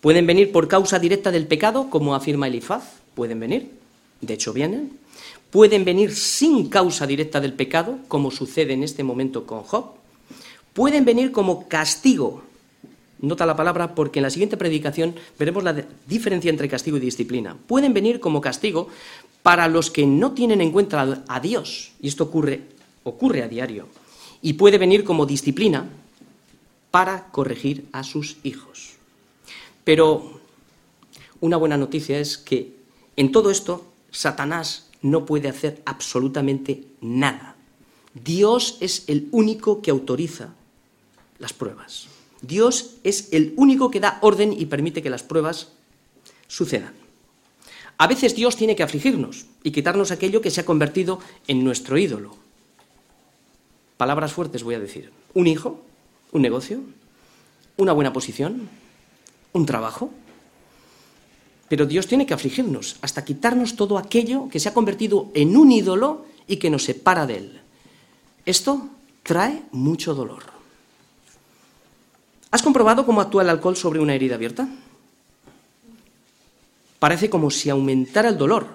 [0.00, 2.82] Pueden venir por causa directa del pecado, como afirma Elifaz,
[3.14, 3.70] pueden venir,
[4.20, 4.98] de hecho vienen.
[5.50, 9.92] Pueden venir sin causa directa del pecado, como sucede en este momento con Job.
[10.72, 12.42] Pueden venir como castigo
[13.22, 15.76] Nota la palabra porque en la siguiente predicación veremos la
[16.08, 17.56] diferencia entre castigo y disciplina.
[17.68, 18.88] Pueden venir como castigo
[19.42, 22.62] para los que no tienen en cuenta a Dios, y esto ocurre,
[23.04, 23.88] ocurre a diario,
[24.40, 25.88] y puede venir como disciplina
[26.90, 28.94] para corregir a sus hijos.
[29.84, 30.40] Pero
[31.40, 32.76] una buena noticia es que
[33.16, 37.56] en todo esto Satanás no puede hacer absolutamente nada.
[38.14, 40.50] Dios es el único que autoriza
[41.38, 42.06] las pruebas.
[42.42, 45.72] Dios es el único que da orden y permite que las pruebas
[46.46, 47.01] sucedan.
[48.02, 51.96] A veces Dios tiene que afligirnos y quitarnos aquello que se ha convertido en nuestro
[51.96, 52.34] ídolo.
[53.96, 55.12] Palabras fuertes voy a decir.
[55.34, 55.80] Un hijo,
[56.32, 56.80] un negocio,
[57.76, 58.68] una buena posición,
[59.52, 60.10] un trabajo.
[61.68, 65.70] Pero Dios tiene que afligirnos hasta quitarnos todo aquello que se ha convertido en un
[65.70, 67.60] ídolo y que nos separa de Él.
[68.44, 68.88] Esto
[69.22, 70.42] trae mucho dolor.
[72.50, 74.68] ¿Has comprobado cómo actúa el alcohol sobre una herida abierta?
[77.02, 78.68] Parece como si aumentara el dolor,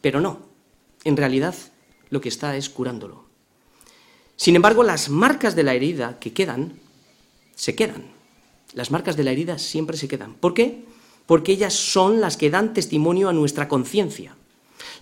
[0.00, 0.40] pero no.
[1.04, 1.54] En realidad,
[2.08, 3.26] lo que está es curándolo.
[4.36, 6.80] Sin embargo, las marcas de la herida que quedan,
[7.54, 8.06] se quedan.
[8.72, 10.32] Las marcas de la herida siempre se quedan.
[10.32, 10.86] ¿Por qué?
[11.26, 14.36] Porque ellas son las que dan testimonio a nuestra conciencia.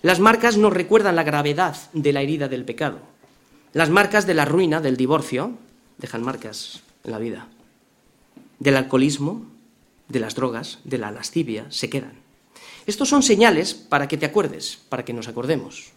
[0.01, 2.99] Las marcas nos recuerdan la gravedad de la herida del pecado.
[3.71, 5.53] Las marcas de la ruina, del divorcio,
[5.97, 7.47] dejan marcas en la vida
[8.59, 9.45] del alcoholismo,
[10.09, 12.24] de las drogas, de la lascivia, se quedan.
[12.87, 15.91] Estos son señales para que te acuerdes, para que nos acordemos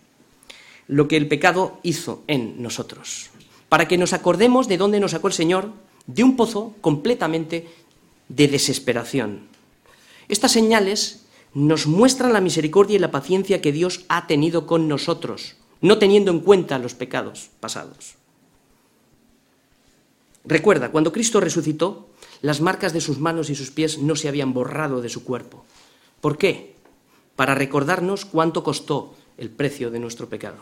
[0.89, 3.31] lo que el pecado hizo en nosotros,
[3.69, 5.71] para que nos acordemos de dónde nos sacó el Señor,
[6.07, 7.69] de un pozo completamente
[8.29, 9.49] de desesperación.
[10.29, 15.57] Estas señales nos muestran la misericordia y la paciencia que Dios ha tenido con nosotros,
[15.81, 18.15] no teniendo en cuenta los pecados pasados.
[20.45, 22.09] Recuerda, cuando Cristo resucitó,
[22.41, 25.65] las marcas de sus manos y sus pies no se habían borrado de su cuerpo.
[26.23, 26.75] ¿Por qué?
[27.39, 30.59] Para recordarnos cuánto costó el precio de nuestro pecado.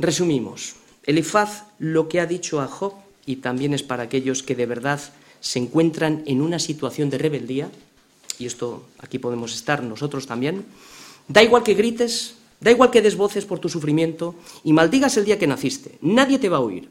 [0.00, 0.74] Resumimos.
[1.06, 4.98] Elifaz lo que ha dicho a Job, y también es para aquellos que de verdad
[5.38, 7.70] se encuentran en una situación de rebeldía,
[8.40, 10.66] y esto aquí podemos estar nosotros también,
[11.28, 15.24] da igual que grites, da igual que des voces por tu sufrimiento y maldigas el
[15.24, 16.90] día que naciste, nadie te va a oír.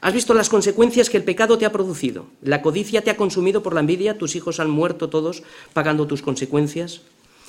[0.00, 2.26] Has visto las consecuencias que el pecado te ha producido.
[2.42, 6.22] La codicia te ha consumido por la envidia, tus hijos han muerto todos pagando tus
[6.22, 7.02] consecuencias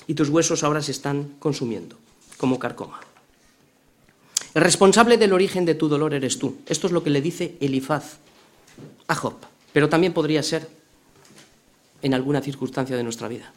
[0.07, 1.97] y tus huesos ahora se están consumiendo
[2.37, 2.99] como carcoma.
[4.53, 6.57] El responsable del origen de tu dolor eres tú.
[6.65, 8.17] Esto es lo que le dice Elifaz
[9.07, 9.35] a Job,
[9.71, 10.67] pero también podría ser
[12.01, 13.53] en alguna circunstancia de nuestra vida.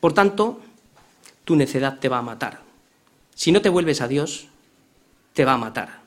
[0.00, 0.60] Por tanto,
[1.44, 2.60] tu necedad te va a matar.
[3.34, 4.48] Si no te vuelves a Dios,
[5.32, 6.00] te va a matar.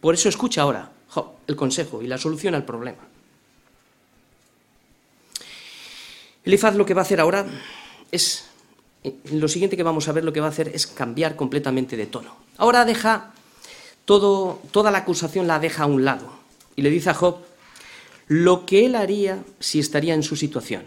[0.00, 0.90] Por eso escucha ahora
[1.46, 3.02] el consejo y la solución al problema.
[6.44, 7.46] Elifaz lo que va a hacer ahora
[8.10, 8.44] es,
[9.32, 12.06] lo siguiente que vamos a ver lo que va a hacer es cambiar completamente de
[12.06, 12.36] tono.
[12.56, 13.32] Ahora deja
[14.04, 16.26] todo, toda la acusación la deja a un lado
[16.76, 17.38] y le dice a Job
[18.28, 20.84] lo que él haría si estaría en su situación.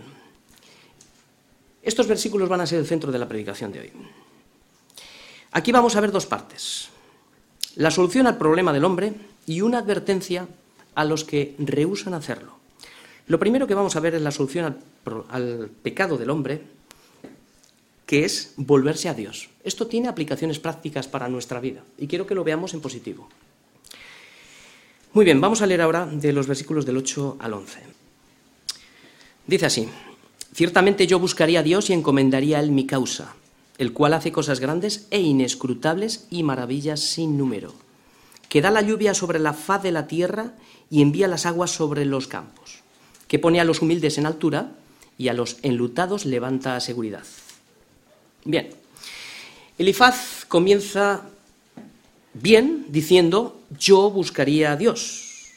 [1.83, 3.91] Estos versículos van a ser el centro de la predicación de hoy.
[5.51, 6.89] Aquí vamos a ver dos partes.
[7.75, 9.13] La solución al problema del hombre
[9.45, 10.47] y una advertencia
[10.95, 12.57] a los que rehusan hacerlo.
[13.27, 14.77] Lo primero que vamos a ver es la solución
[15.29, 16.61] al, pecado del hombre,
[18.07, 19.49] que es volverse a Dios.
[19.63, 23.29] Esto tiene aplicaciones prácticas para nuestra vida y quiero que lo veamos en positivo.
[25.13, 27.79] Muy bien, vamos a leer ahora de los versículos del 8 al 11.
[29.45, 29.87] Dice así,
[30.53, 33.35] ciertamente yo buscaría a Dios y encomendaría a Él mi causa,
[33.77, 37.73] el cual hace cosas grandes e inescrutables y maravillas sin número
[38.49, 40.53] que da la lluvia sobre la faz de la tierra
[40.89, 42.79] y envía las aguas sobre los campos.
[43.27, 44.71] que pone a los humildes en altura
[45.17, 47.25] y a los enlutados levanta a seguridad.
[48.47, 48.69] Bien,
[49.77, 51.23] Elifaz comienza
[52.33, 55.51] bien diciendo, yo buscaría a Dios.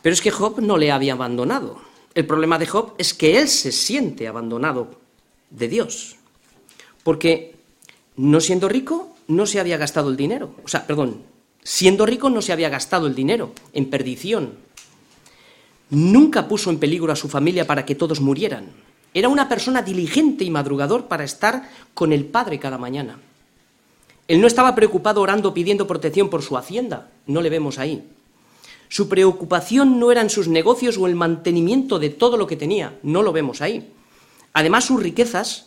[0.00, 1.82] Pero es que Job no le había abandonado.
[2.14, 5.00] El problema de Job es que él se siente abandonado
[5.50, 6.14] de Dios.
[7.02, 7.56] Porque
[8.18, 10.54] no siendo rico, no se había gastado el dinero.
[10.64, 11.24] O sea, perdón,
[11.64, 14.52] siendo rico no se había gastado el dinero en perdición.
[15.90, 18.83] Nunca puso en peligro a su familia para que todos murieran.
[19.14, 23.18] Era una persona diligente y madrugador para estar con el Padre cada mañana.
[24.26, 28.02] Él no estaba preocupado orando pidiendo protección por su hacienda, no le vemos ahí.
[28.88, 33.22] Su preocupación no eran sus negocios o el mantenimiento de todo lo que tenía, no
[33.22, 33.92] lo vemos ahí.
[34.52, 35.66] Además, sus riquezas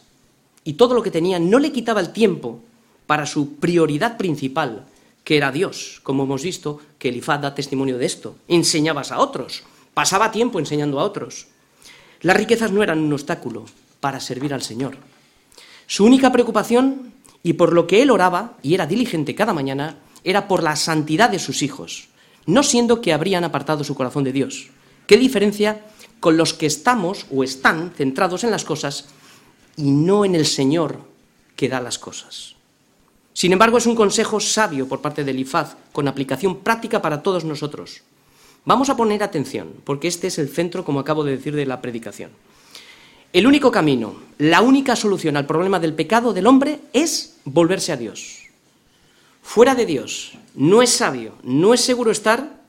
[0.63, 2.59] y todo lo que tenía no le quitaba el tiempo
[3.05, 4.85] para su prioridad principal,
[5.23, 8.35] que era Dios, como hemos visto que Elifaz da testimonio de esto.
[8.47, 11.47] Enseñabas a otros, pasaba tiempo enseñando a otros.
[12.21, 13.65] Las riquezas no eran un obstáculo
[13.99, 14.97] para servir al Señor.
[15.85, 20.47] Su única preocupación, y por lo que él oraba, y era diligente cada mañana, era
[20.47, 22.09] por la santidad de sus hijos,
[22.45, 24.69] no siendo que habrían apartado su corazón de Dios.
[25.05, 25.85] ¿Qué diferencia
[26.19, 29.05] con los que estamos o están centrados en las cosas
[29.77, 30.99] y no en el Señor
[31.55, 32.55] que da las cosas?
[33.33, 37.45] Sin embargo, es un consejo sabio por parte del IFAZ, con aplicación práctica para todos
[37.45, 38.01] nosotros.
[38.67, 41.79] Vamos a poner atención, porque este es el centro, como acabo de decir, de la
[41.79, 42.31] predicación.
[43.31, 47.95] El único camino, la única solución al problema del pecado del hombre es volverse a
[47.95, 48.39] Dios.
[49.41, 52.59] Fuera de Dios no es sabio, no es seguro estar,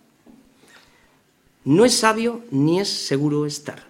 [1.64, 3.88] no es sabio ni es seguro estar.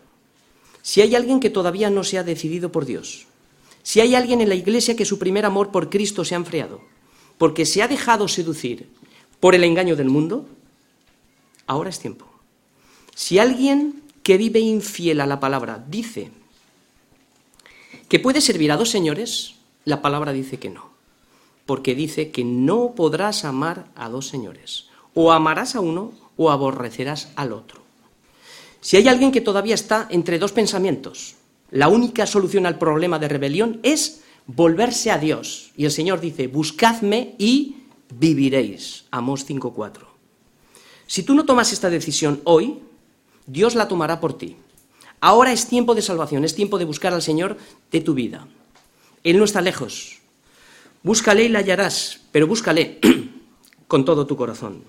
[0.81, 3.27] Si hay alguien que todavía no se ha decidido por Dios,
[3.83, 6.81] si hay alguien en la iglesia que su primer amor por Cristo se ha enfriado,
[7.37, 8.89] porque se ha dejado seducir
[9.41, 10.49] por el engaño del mundo,
[11.69, 12.27] ahora es tiempo.
[13.15, 16.33] Si alguien que vive infiel a la palabra dice
[18.09, 19.55] que puede servir a dos señores,
[19.85, 20.89] la palabra dice que no
[21.69, 24.87] porque dice que no podrás amar a dos señores.
[25.13, 27.83] O amarás a uno o aborrecerás al otro.
[28.81, 31.35] Si hay alguien que todavía está entre dos pensamientos,
[31.71, 35.73] la única solución al problema de rebelión es volverse a Dios.
[35.77, 37.77] Y el Señor dice, buscadme y
[38.15, 39.05] viviréis.
[39.11, 40.18] Amos 5.4.
[41.09, 42.79] Si tú no tomas esta decisión hoy,
[43.47, 44.57] Dios la tomará por ti.
[45.21, 47.57] Ahora es tiempo de salvación, es tiempo de buscar al Señor
[47.91, 48.47] de tu vida.
[49.25, 50.19] Él no está lejos,
[51.03, 52.99] Búscale y la hallarás, pero búscale
[53.89, 54.83] con todo tu corazón.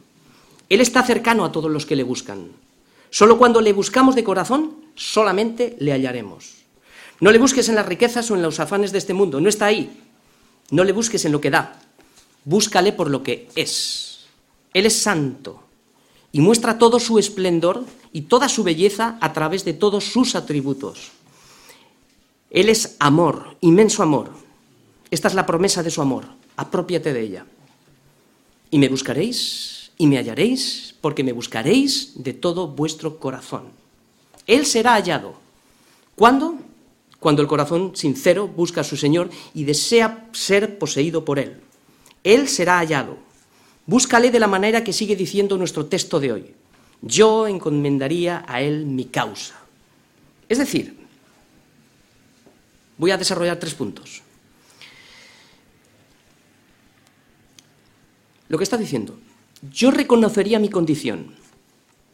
[0.67, 2.47] Él está cercano a todos los que le buscan.
[3.09, 6.65] Solo cuando le buscamos de corazón, solamente le hallaremos.
[7.21, 9.67] No le busques en las riquezas o en los afanes de este mundo, no está
[9.67, 10.01] ahí.
[10.71, 11.79] No le busques en lo que da,
[12.43, 14.25] búscale por lo que es.
[14.73, 15.68] Él es santo
[16.31, 21.11] y muestra todo su esplendor y toda su belleza a través de todos sus atributos.
[22.49, 24.31] Él es amor, inmenso amor,
[25.11, 26.25] esta es la promesa de su amor.
[26.55, 27.45] Apropiate de ella.
[28.71, 33.63] Y me buscaréis y me hallaréis, porque me buscaréis de todo vuestro corazón.
[34.45, 35.33] Él será hallado.
[36.15, 36.55] ¿Cuándo?
[37.19, 41.59] Cuando el corazón sincero busca a su Señor y desea ser poseído por Él.
[42.23, 43.17] Él será hallado.
[43.89, 46.45] Búscale de la manera que sigue diciendo nuestro texto de hoy.
[47.01, 49.55] Yo encomendaría a Él mi causa.
[50.47, 50.95] Es decir,
[52.99, 54.21] voy a desarrollar tres puntos.
[58.49, 59.17] lo que está diciendo.
[59.71, 61.33] Yo reconocería mi condición.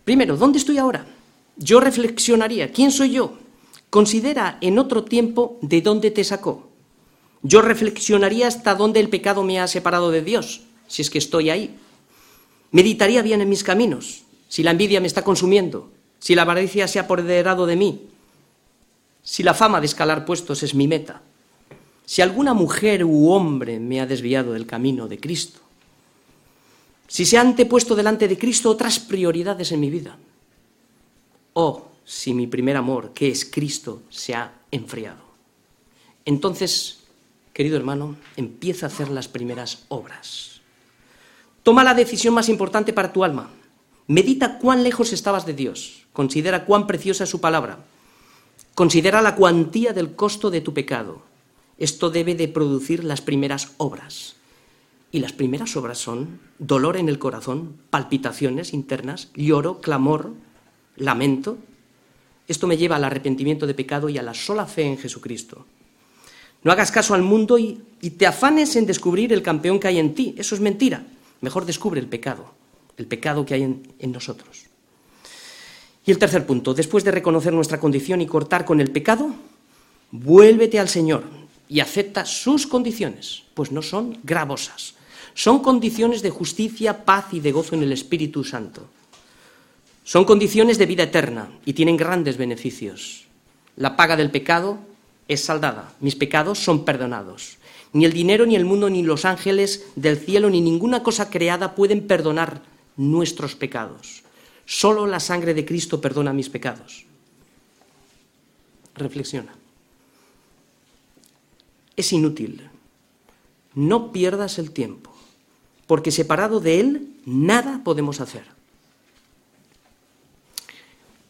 [0.03, 1.07] Primero, ¿dónde estoy ahora?
[1.57, 3.37] Yo reflexionaría, ¿quién soy yo?
[3.89, 6.69] Considera en otro tiempo de dónde te sacó.
[7.41, 11.49] Yo reflexionaría hasta dónde el pecado me ha separado de Dios, si es que estoy
[11.49, 11.77] ahí.
[12.71, 16.99] Meditaría bien en mis caminos, si la envidia me está consumiendo, si la avaricia se
[16.99, 18.01] ha apoderado de mí,
[19.23, 21.21] si la fama de escalar puestos es mi meta,
[22.05, 25.59] si alguna mujer u hombre me ha desviado del camino de Cristo,
[27.07, 30.17] si se han antepuesto delante de Cristo otras prioridades en mi vida.
[31.53, 35.23] O si mi primer amor, que es Cristo, se ha enfriado.
[36.25, 36.99] Entonces,
[37.53, 40.54] querido hermano, empieza a hacer las primeras obras.
[41.65, 43.49] Toma la decisión más importante para tu alma.
[44.05, 46.05] Medita cuán lejos estabas de Dios.
[46.13, 47.79] Considera cuán preciosa es su palabra.
[48.75, 51.23] Considera la cuantía del costo de tu pecado.
[51.79, 54.35] Esto debe de producir las primeras obras.
[55.11, 60.33] Y las primeras obras son dolor en el corazón, palpitaciones internas, lloro, clamor,
[60.97, 61.57] lamento.
[62.47, 65.65] Esto me lleva al arrepentimiento de pecado y a la sola fe en Jesucristo.
[66.61, 67.81] No hagas caso al mundo y,
[68.19, 70.35] te afanes en descubrir el campeón que hay en ti.
[70.37, 71.07] Eso es mentira.
[71.41, 72.53] Mejor descubre el pecado,
[72.97, 74.65] el pecado que hay en, nosotros.
[76.05, 79.33] Y el tercer punto, después de reconocer nuestra condición y cortar con el pecado,
[80.11, 81.23] vuélvete al Señor
[81.67, 84.95] y acepta sus condiciones, pues no son gravosas.
[85.33, 88.87] Son condiciones de justicia, paz y de gozo en el Espíritu Santo.
[90.03, 93.25] Son condiciones de vida eterna y tienen grandes beneficios.
[93.75, 94.77] La paga del pecado
[95.27, 97.57] es saldada, mis pecados son perdonados.
[97.95, 101.75] Ni el dinero, ni el mundo, ni los ángeles del cielo, ni ninguna cosa creada
[101.75, 102.61] pueden perdonar
[102.97, 104.23] nuestros pecados.
[104.65, 107.05] Solo la sangre de Cristo perdona mis pecados.
[108.95, 109.55] Reflexiona.
[111.95, 112.69] Es inútil.
[113.75, 115.15] No pierdas el tiempo,
[115.87, 118.43] porque separado de Él nada podemos hacer.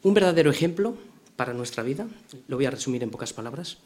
[0.02, 0.98] Un verdadero ejemplo
[1.36, 2.08] para nuestra vida,
[2.48, 3.78] lo voy a resumir en pocas palabras,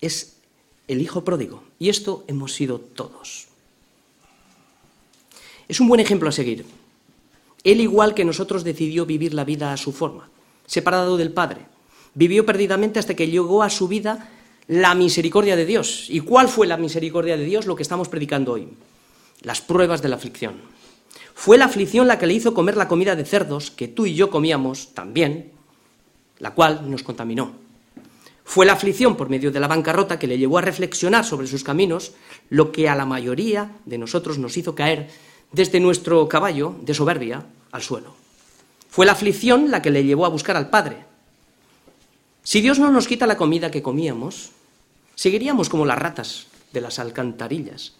[0.00, 0.35] es
[0.88, 1.62] el hijo pródigo.
[1.78, 3.46] Y esto hemos sido todos.
[5.68, 6.64] Es un buen ejemplo a seguir.
[7.64, 10.28] Él, igual que nosotros, decidió vivir la vida a su forma,
[10.66, 11.62] separado del Padre.
[12.14, 14.30] Vivió perdidamente hasta que llegó a su vida
[14.68, 16.06] la misericordia de Dios.
[16.08, 17.66] ¿Y cuál fue la misericordia de Dios?
[17.66, 18.68] Lo que estamos predicando hoy.
[19.42, 20.54] Las pruebas de la aflicción.
[21.34, 24.14] Fue la aflicción la que le hizo comer la comida de cerdos que tú y
[24.14, 25.52] yo comíamos también,
[26.38, 27.65] la cual nos contaminó.
[28.46, 31.64] Fue la aflicción por medio de la bancarrota que le llevó a reflexionar sobre sus
[31.64, 32.12] caminos,
[32.48, 35.10] lo que a la mayoría de nosotros nos hizo caer
[35.50, 38.14] desde nuestro caballo de soberbia al suelo.
[38.88, 41.04] Fue la aflicción la que le llevó a buscar al Padre.
[42.44, 44.52] Si Dios no nos quita la comida que comíamos,
[45.16, 47.94] seguiríamos como las ratas de las alcantarillas,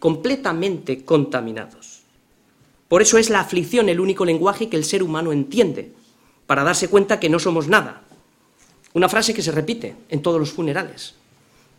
[0.00, 2.02] completamente contaminados.
[2.88, 5.94] Por eso es la aflicción el único lenguaje que el ser humano entiende,
[6.46, 8.03] para darse cuenta que no somos nada.
[8.94, 11.14] Una frase que se repite en todos los funerales.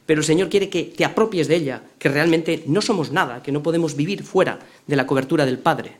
[0.05, 3.53] Pero el Señor quiere que te apropies de ella, que realmente no somos nada, que
[3.53, 5.93] no podemos vivir fuera de la cobertura del Padre.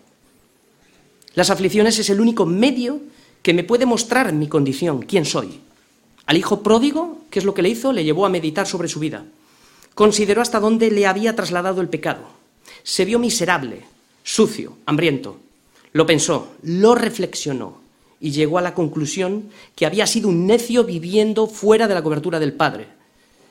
[1.34, 3.00] Las aflicciones es el único medio
[3.42, 5.62] que me puede mostrar mi condición, quién soy.
[6.26, 7.94] Al hijo pródigo, ¿qué es lo que le hizo?
[7.94, 9.24] Le llevó a meditar sobre su vida.
[9.94, 12.28] Consideró hasta dónde le había trasladado el pecado.
[12.84, 13.84] Se vio miserable,
[14.24, 15.40] sucio, hambriento.
[15.94, 17.85] Lo pensó, lo reflexionó
[18.20, 22.40] y llegó a la conclusión que había sido un necio viviendo fuera de la cobertura
[22.40, 22.88] del Padre.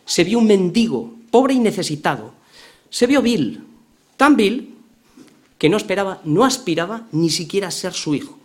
[0.07, 2.33] Se vio un mendigo, pobre y necesitado.
[2.91, 3.65] Se vio vil,
[4.17, 4.75] tan vil
[5.59, 8.39] que no esperaba, no aspiraba ni siquiera a ser su hijo.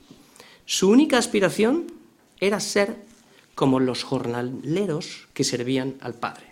[0.66, 1.92] Su única aspiración
[2.40, 2.96] era ser
[3.56, 6.46] como los jornaleros que servían al Padre.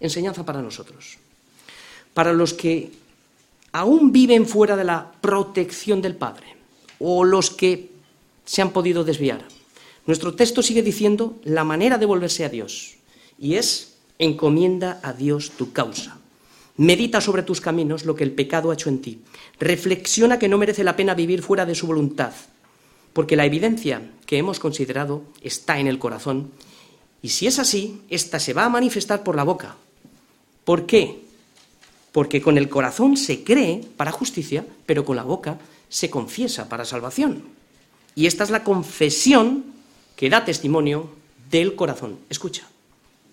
[0.00, 1.18] Enseñanza para nosotros.
[2.12, 2.92] Para los que
[3.72, 6.56] aún viven fuera de la protección del Padre
[6.98, 7.91] o los que
[8.44, 9.46] se han podido desviar.
[10.06, 12.96] Nuestro texto sigue diciendo la manera de volverse a Dios
[13.38, 16.18] y es encomienda a Dios tu causa.
[16.76, 19.20] Medita sobre tus caminos lo que el pecado ha hecho en ti.
[19.60, 22.32] Reflexiona que no merece la pena vivir fuera de su voluntad,
[23.12, 26.50] porque la evidencia que hemos considerado está en el corazón,
[27.22, 29.76] y si es así, ésta se va a manifestar por la boca.
[30.64, 31.20] ¿Por qué?
[32.10, 36.84] Porque con el corazón se cree para justicia, pero con la boca se confiesa para
[36.84, 37.44] salvación.
[38.14, 39.64] Y esta es la confesión
[40.16, 41.10] que da testimonio
[41.50, 42.18] del corazón.
[42.28, 42.68] Escucha,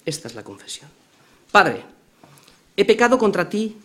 [0.05, 0.89] esta es la confesión.
[1.51, 1.83] Padre,
[2.79, 3.75] He pecado contra ti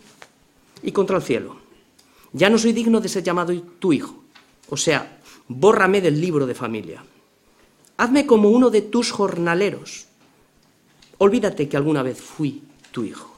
[0.80, 1.56] y contra el cielo.
[2.32, 4.22] Ya no soy digno de ser llamado tu hijo.
[4.70, 5.18] O sea,
[5.48, 7.04] bórrame del libro de familia.
[7.96, 10.06] Hazme como uno de tus jornaleros.
[11.18, 13.36] Olvídate que alguna vez fui tu hijo.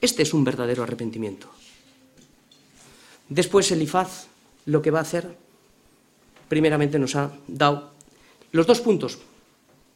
[0.00, 1.48] Este es un verdadero arrepentimiento.
[3.28, 4.26] Después Elifaz
[4.66, 5.38] lo que va a hacer,
[6.52, 7.96] primeramente nos ha dado
[8.52, 9.16] los dos puntos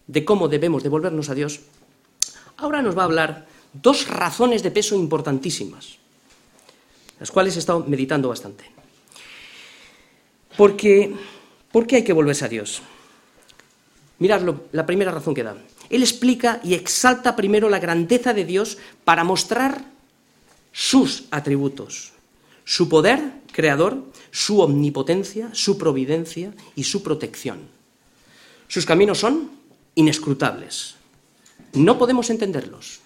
[0.07, 1.61] de cómo debemos devolvernos a Dios.
[2.57, 6.01] Ahora nos va a hablar dos razones de peso importantísimas,
[7.21, 8.65] las cuales he estado meditando bastante.
[10.57, 11.13] Porque,
[11.71, 12.81] ¿Por qué hay que volverse a Dios?
[14.19, 15.59] Miradlo, la primera razón que da.
[15.91, 19.85] Él explica y exalta primero la grandeza de Dios para mostrar
[20.73, 22.16] sus atributos,
[22.67, 27.61] su poder creador, su omnipotencia, su providencia y su protección.
[28.69, 29.53] Sus caminos son
[29.95, 30.97] inescrutables.
[31.73, 33.01] No podemos entenderlos.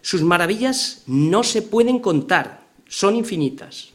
[0.00, 3.90] Sus maravillas no se pueden contar, son infinitas.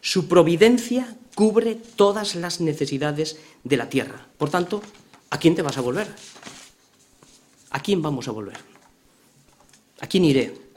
[0.00, 4.26] Su providencia cubre todas las necesidades de la tierra.
[4.36, 4.82] Por tanto,
[5.30, 6.14] ¿a quién te vas a volver?
[7.70, 8.58] ¿A quién vamos a volver?
[10.00, 10.67] ¿A quién iré?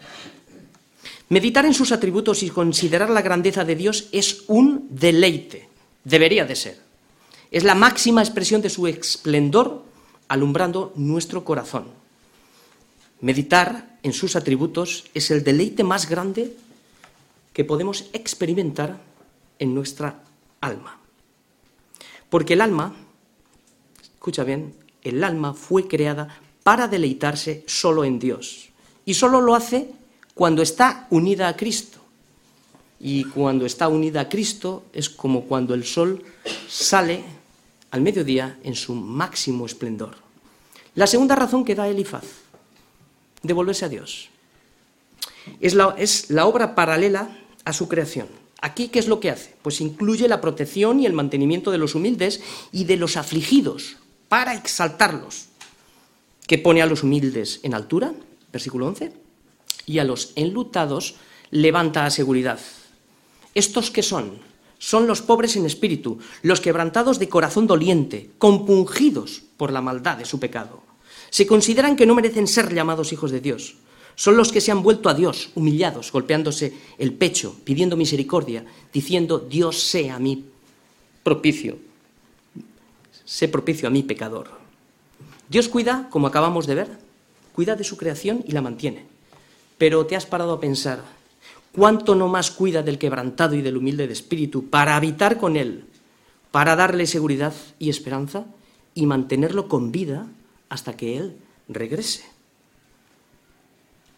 [1.31, 5.69] Meditar en sus atributos y considerar la grandeza de Dios es un deleite,
[6.03, 6.77] debería de ser.
[7.51, 9.85] Es la máxima expresión de su esplendor
[10.27, 11.85] alumbrando nuestro corazón.
[13.21, 16.53] Meditar en sus atributos es el deleite más grande
[17.53, 18.99] que podemos experimentar
[19.57, 20.23] en nuestra
[20.59, 20.99] alma.
[22.29, 22.93] Porque el alma
[24.01, 28.67] escucha bien, el alma fue creada para deleitarse solo en Dios.
[29.05, 30.00] Y solo lo hace
[30.33, 31.99] cuando está unida a Cristo.
[32.99, 36.23] Y cuando está unida a Cristo es como cuando el sol
[36.67, 37.23] sale
[37.89, 40.15] al mediodía en su máximo esplendor.
[40.95, 42.25] La segunda razón que da Elifaz,
[43.41, 44.29] devolverse a Dios.
[45.59, 48.27] Es la, obra paralela a su creación.
[48.61, 49.55] Aquí, ¿qué es lo que hace?
[49.61, 53.97] Pues incluye la protección y el mantenimiento de los humildes y de los afligidos,
[54.29, 55.47] para exaltarlos,
[56.45, 58.13] que pone a los humildes en altura,
[58.51, 59.13] versículo 11,
[59.91, 61.15] y a los enlutados
[61.51, 62.59] levanta a seguridad.
[63.53, 64.39] ¿Estos qué son?
[64.79, 70.25] Son los pobres en espíritu, los quebrantados de corazón doliente, compungidos por la maldad de
[70.25, 70.81] su pecado.
[71.29, 73.75] Se consideran que no merecen ser llamados hijos de Dios.
[74.15, 79.39] Son los que se han vuelto a Dios, humillados, golpeándose el pecho, pidiendo misericordia, diciendo,
[79.39, 80.45] Dios sea mi
[81.23, 81.77] propicio,
[83.25, 84.49] sé propicio a mi pecador.
[85.49, 86.97] Dios cuida, como acabamos de ver,
[87.53, 89.10] cuida de su creación y la mantiene.
[89.81, 91.03] Pero te has parado a pensar,
[91.71, 95.85] ¿cuánto no más cuida del quebrantado y del humilde de espíritu para habitar con él,
[96.51, 98.45] para darle seguridad y esperanza
[98.93, 100.27] y mantenerlo con vida
[100.69, 101.35] hasta que él
[101.67, 102.25] regrese?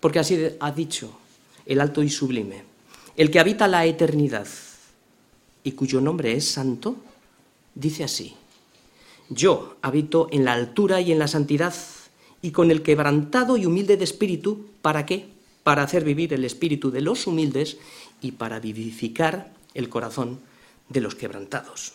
[0.02, 1.16] Porque así ha dicho
[1.66, 2.66] el alto y sublime,
[3.16, 4.48] el que habita la eternidad
[5.64, 6.98] y cuyo nombre es santo,
[7.74, 8.36] dice así,
[9.30, 11.74] yo habito en la altura y en la santidad
[12.42, 15.32] y con el quebrantado y humilde de espíritu, ¿para qué?
[15.64, 17.78] Para hacer vivir el espíritu de los humildes
[18.22, 20.40] y para vivificar el corazón
[20.90, 21.94] de los quebrantados.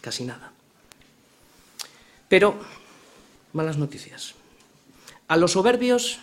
[0.00, 0.52] Casi nada.
[2.28, 2.56] Pero,
[3.52, 4.34] malas noticias.
[5.28, 6.18] A los soberbios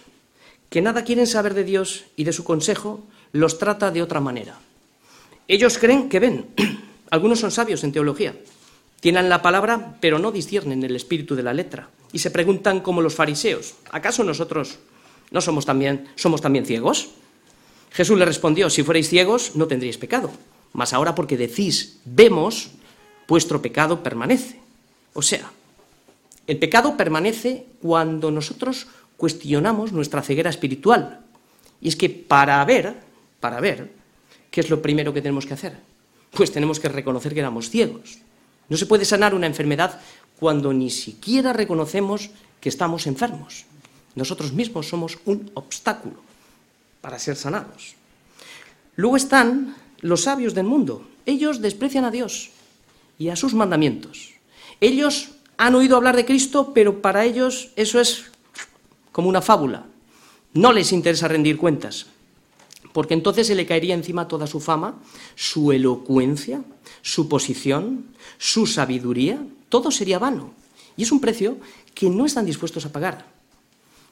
[0.69, 4.59] que nada quieren saber de Dios y de su consejo, los trata de otra manera.
[5.47, 6.47] Ellos creen que ven.
[7.09, 8.35] Algunos son sabios en teología.
[8.99, 11.89] Tienen la palabra, pero no disciernen el espíritu de la letra.
[12.11, 14.79] Y se preguntan como los fariseos, ¿acaso nosotros
[15.31, 17.09] no somos también, somos también ciegos?
[17.91, 20.31] Jesús le respondió, si fuerais ciegos no tendríais pecado,
[20.73, 22.71] mas ahora porque decís, vemos,
[23.27, 24.59] vuestro pecado permanece.
[25.13, 25.51] O sea,
[26.47, 31.21] el pecado permanece cuando nosotros cuestionamos nuestra ceguera espiritual.
[31.81, 32.95] Y es que para ver,
[33.39, 33.91] para ver,
[34.51, 35.77] ¿qué es lo primero que tenemos que hacer?
[36.31, 38.19] Pues tenemos que reconocer que éramos ciegos.
[38.67, 39.99] No se puede sanar una enfermedad
[40.39, 42.29] cuando ni siquiera reconocemos
[42.61, 43.65] que estamos enfermos.
[44.19, 46.19] Nosotros mismos somos un obstáculo
[46.99, 47.95] para ser sanados.
[48.97, 51.07] Luego están los sabios del mundo.
[51.25, 52.51] Ellos desprecian a Dios
[53.17, 54.33] y a sus mandamientos.
[54.81, 58.25] Ellos han oído hablar de Cristo, pero para ellos eso es
[59.13, 59.85] como una fábula.
[60.53, 62.07] No les interesa rendir cuentas,
[62.91, 64.99] porque entonces se le caería encima toda su fama,
[65.35, 66.61] su elocuencia,
[67.01, 68.07] su posición,
[68.37, 69.39] su sabiduría,
[69.69, 70.51] todo sería vano.
[70.97, 71.57] Y es un precio
[71.95, 73.38] que no están dispuestos a pagar.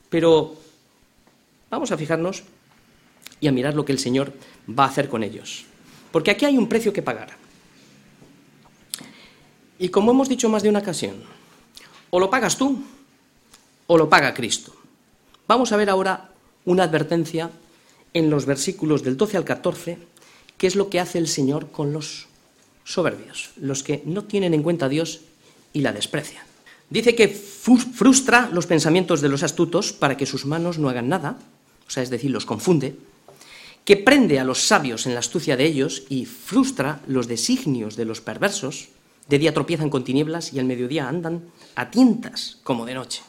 [0.09, 0.55] Pero
[1.69, 2.43] vamos a fijarnos
[3.39, 4.33] y a mirar lo que el Señor
[4.67, 5.65] va a hacer con ellos.
[6.11, 7.29] Porque aquí hay un precio que pagar.
[9.79, 11.15] Y como hemos dicho más de una ocasión,
[12.09, 12.83] o lo pagas tú
[13.85, 14.73] o lo paga Cristo.
[15.47, 16.31] Vamos a ver ahora
[16.65, 17.51] una advertencia
[18.13, 19.97] en los versículos del 12 al 14,
[20.57, 22.27] qué es lo que hace el Señor con los
[22.83, 25.21] soberbios, los que no tienen en cuenta a Dios
[25.73, 26.46] y la desprecian.
[26.89, 31.37] Dice que frustra los pensamientos de los astutos para que sus manos no hagan nada,
[31.85, 32.95] o sea, es decir, los confunde,
[33.83, 38.05] que prende a los sabios en la astucia de ellos y frustra los designios de
[38.05, 38.89] los perversos,
[39.27, 41.43] de día tropiezan con tinieblas y al mediodía andan
[41.75, 43.21] a tientas como de noche.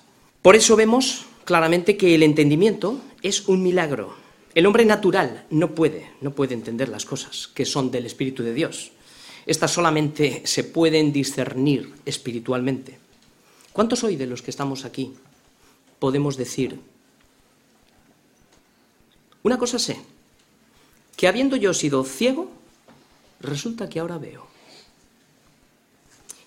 [0.42, 4.14] Por eso vemos claramente que el entendimiento es un milagro.
[4.54, 8.54] El hombre natural no puede, no puede entender las cosas que son del Espíritu de
[8.54, 8.92] Dios.
[9.46, 12.98] Estas solamente se pueden discernir espiritualmente.
[13.78, 15.14] ¿Cuántos hoy de los que estamos aquí
[16.00, 16.80] podemos decir,
[19.44, 20.00] una cosa sé,
[21.16, 22.50] que habiendo yo sido ciego,
[23.38, 24.48] resulta que ahora veo?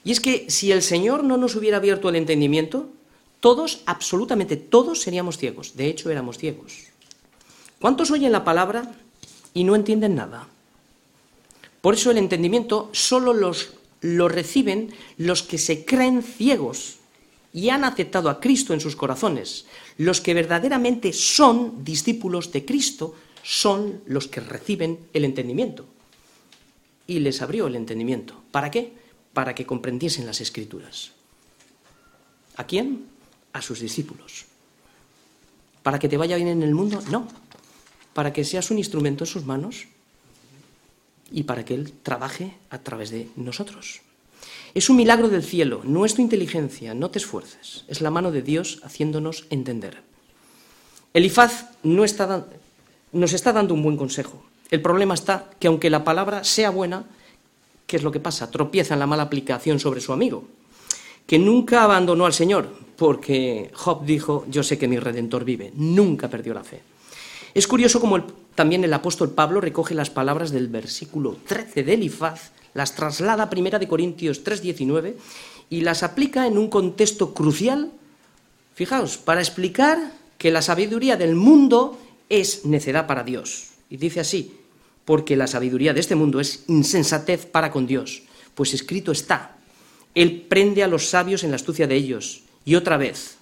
[0.03, 2.89] Y es que si el Señor no nos hubiera abierto el entendimiento,
[3.39, 5.77] todos, absolutamente todos seríamos ciegos.
[5.77, 6.79] De hecho, éramos ciegos.
[7.79, 8.91] ¿Cuántos oyen la palabra
[9.53, 10.49] y no entienden nada?
[11.79, 16.97] Por eso el entendimiento solo los, lo reciben los que se creen ciegos
[17.53, 19.65] y han aceptado a Cristo en sus corazones.
[19.97, 25.85] Los que verdaderamente son discípulos de Cristo son los que reciben el entendimiento.
[27.07, 28.41] Y les abrió el entendimiento.
[28.51, 28.93] ¿Para qué?
[29.33, 31.11] Para que comprendiesen las escrituras.
[32.55, 33.11] ¿A quién?
[33.53, 34.45] a sus discípulos.
[35.83, 37.01] ¿Para que te vaya bien en el mundo?
[37.09, 37.27] No.
[38.13, 39.87] Para que seas un instrumento en sus manos
[41.31, 44.01] y para que Él trabaje a través de nosotros.
[44.73, 48.31] Es un milagro del cielo, no es tu inteligencia, no te esfuerces, es la mano
[48.31, 50.01] de Dios haciéndonos entender.
[51.13, 52.47] Elifaz no está,
[53.11, 54.41] nos está dando un buen consejo.
[54.69, 57.03] El problema está que aunque la palabra sea buena,
[57.85, 58.49] ¿qué es lo que pasa?
[58.49, 60.45] Tropieza en la mala aplicación sobre su amigo,
[61.27, 66.29] que nunca abandonó al Señor, porque Job dijo, yo sé que mi redentor vive, nunca
[66.29, 66.81] perdió la fe.
[67.53, 68.23] Es curioso como
[68.55, 73.49] también el apóstol Pablo recoge las palabras del versículo 13 de Elifaz, las traslada a
[73.49, 75.15] primera de Corintios 3:19
[75.69, 77.91] y las aplica en un contexto crucial,
[78.75, 81.97] fijaos, para explicar que la sabiduría del mundo
[82.29, 83.69] es necedad para Dios.
[83.89, 84.57] Y dice así,
[85.05, 88.23] porque la sabiduría de este mundo es insensatez para con Dios,
[88.55, 89.57] pues escrito está,
[90.15, 92.43] Él prende a los sabios en la astucia de ellos.
[92.65, 93.37] Y otra vez,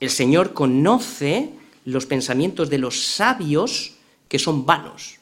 [0.00, 1.50] el Señor conoce
[1.84, 3.94] los pensamientos de los sabios
[4.28, 5.16] que son vanos,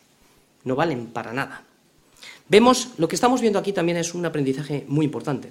[0.64, 1.64] no valen para nada.
[2.53, 5.50] Vemos, lo que estamos viendo aquí también es un aprendizaje muy importante.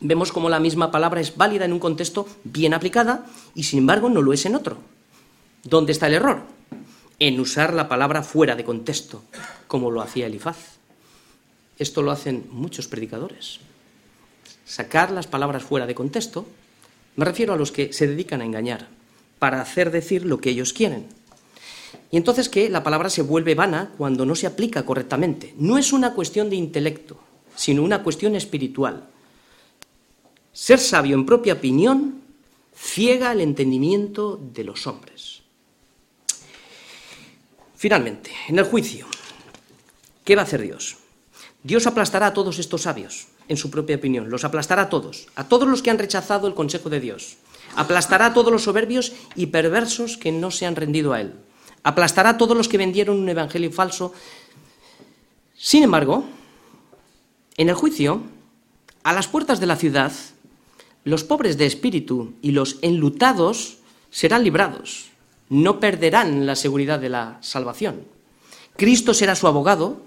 [0.00, 4.08] Vemos cómo la misma palabra es válida en un contexto bien aplicada y sin embargo
[4.08, 4.78] no lo es en otro.
[5.64, 6.44] ¿Dónde está el error?
[7.18, 9.22] En usar la palabra fuera de contexto,
[9.66, 10.78] como lo hacía Elifaz.
[11.78, 13.60] Esto lo hacen muchos predicadores.
[14.64, 16.46] Sacar las palabras fuera de contexto,
[17.16, 18.88] me refiero a los que se dedican a engañar,
[19.38, 21.06] para hacer decir lo que ellos quieren.
[22.10, 25.54] Y entonces que la palabra se vuelve vana cuando no se aplica correctamente.
[25.56, 27.18] No es una cuestión de intelecto,
[27.54, 29.08] sino una cuestión espiritual.
[30.52, 32.22] Ser sabio en propia opinión
[32.74, 35.42] ciega el entendimiento de los hombres.
[37.76, 39.06] Finalmente, en el juicio,
[40.24, 40.96] ¿qué va a hacer Dios?
[41.62, 45.48] Dios aplastará a todos estos sabios, en su propia opinión, los aplastará a todos, a
[45.48, 47.36] todos los que han rechazado el consejo de Dios.
[47.76, 51.34] Aplastará a todos los soberbios y perversos que no se han rendido a Él.
[51.82, 54.12] Aplastará a todos los que vendieron un evangelio falso.
[55.56, 56.24] Sin embargo,
[57.56, 58.22] en el juicio,
[59.02, 60.12] a las puertas de la ciudad,
[61.04, 63.78] los pobres de espíritu y los enlutados
[64.10, 65.06] serán librados.
[65.48, 68.04] No perderán la seguridad de la salvación.
[68.76, 70.02] Cristo será su abogado,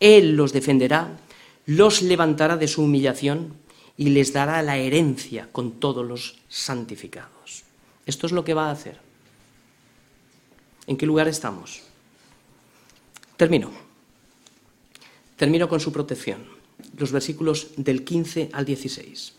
[0.00, 1.18] Él los defenderá,
[1.66, 3.54] los levantará de su humillación
[3.96, 7.64] y les dará la herencia con todos los santificados.
[8.06, 9.07] Esto es lo que va a hacer.
[10.88, 11.82] ¿En qué lugar estamos?
[13.36, 13.70] Termino.
[15.36, 16.46] Termino con su protección.
[16.96, 19.34] Los versículos del 15 al 16.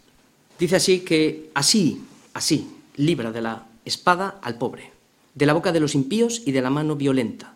[0.59, 4.91] Dice así que así, así, libra de la espada al pobre,
[5.33, 7.55] de la boca de los impíos y de la mano violenta,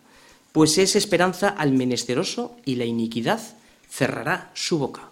[0.54, 3.42] pues es esperanza al menesteroso y la iniquidad
[3.88, 5.10] cerrará su boca.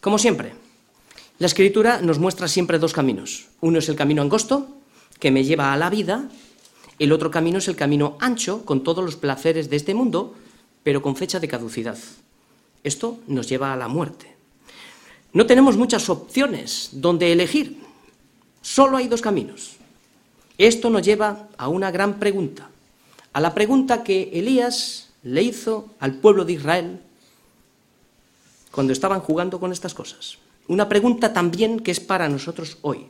[0.00, 0.52] Como siempre,
[1.40, 3.48] la escritura nos muestra siempre dos caminos.
[3.60, 4.68] Uno es el camino angosto,
[5.18, 6.28] que me lleva a la vida,
[7.00, 10.34] el otro camino es el camino ancho, con todos los placeres de este mundo,
[10.82, 11.98] pero con fecha de caducidad.
[12.84, 14.36] Esto nos lleva a la muerte.
[15.32, 17.80] No tenemos muchas opciones donde elegir.
[18.60, 19.76] Solo hay dos caminos.
[20.58, 22.68] Esto nos lleva a una gran pregunta,
[23.32, 27.00] a la pregunta que Elías le hizo al pueblo de Israel
[28.70, 30.36] cuando estaban jugando con estas cosas.
[30.68, 33.06] Una pregunta también que es para nosotros hoy.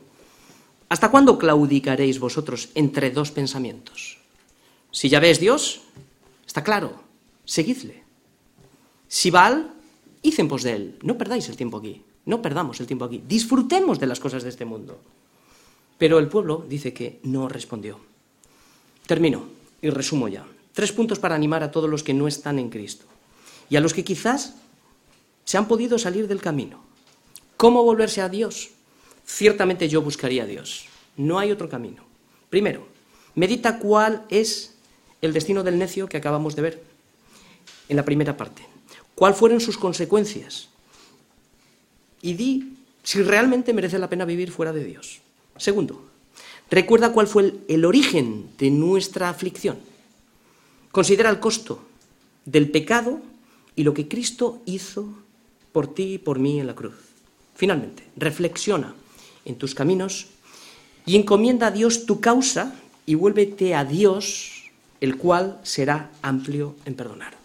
[0.91, 4.19] ¿Hasta cuándo claudicaréis vosotros entre dos pensamientos?
[4.91, 5.87] Si ya ves Dios,
[6.45, 6.99] está claro,
[7.45, 8.03] seguidle.
[9.07, 9.71] Si Baal,
[10.21, 10.99] id en pos de él.
[11.03, 13.23] No perdáis el tiempo aquí, no perdamos el tiempo aquí.
[13.25, 14.99] Disfrutemos de las cosas de este mundo.
[15.97, 17.97] Pero el pueblo dice que no respondió.
[19.07, 19.45] Termino
[19.81, 20.45] y resumo ya.
[20.73, 23.05] Tres puntos para animar a todos los que no están en Cristo
[23.69, 24.55] y a los que quizás
[25.45, 26.83] se han podido salir del camino.
[27.55, 28.71] ¿Cómo volverse a Dios?
[29.33, 30.87] Ciertamente yo buscaría a Dios.
[31.15, 32.03] No hay otro camino.
[32.49, 32.85] Primero,
[33.33, 34.75] medita cuál es
[35.21, 36.83] el destino del necio que acabamos de ver
[37.87, 38.61] en la primera parte.
[39.15, 40.67] ¿Cuáles fueron sus consecuencias?
[42.21, 42.73] Y di
[43.03, 45.21] si realmente merece la pena vivir fuera de Dios.
[45.55, 46.09] Segundo,
[46.69, 49.79] recuerda cuál fue el, el origen de nuestra aflicción.
[50.91, 51.81] Considera el costo
[52.43, 53.21] del pecado
[53.77, 55.07] y lo que Cristo hizo
[55.71, 56.95] por ti y por mí en la cruz.
[57.55, 58.93] Finalmente, reflexiona
[59.45, 60.27] en tus caminos
[61.05, 62.75] y encomienda a Dios tu causa
[63.05, 64.69] y vuélvete a Dios,
[65.01, 67.40] el cual será amplio en perdonar.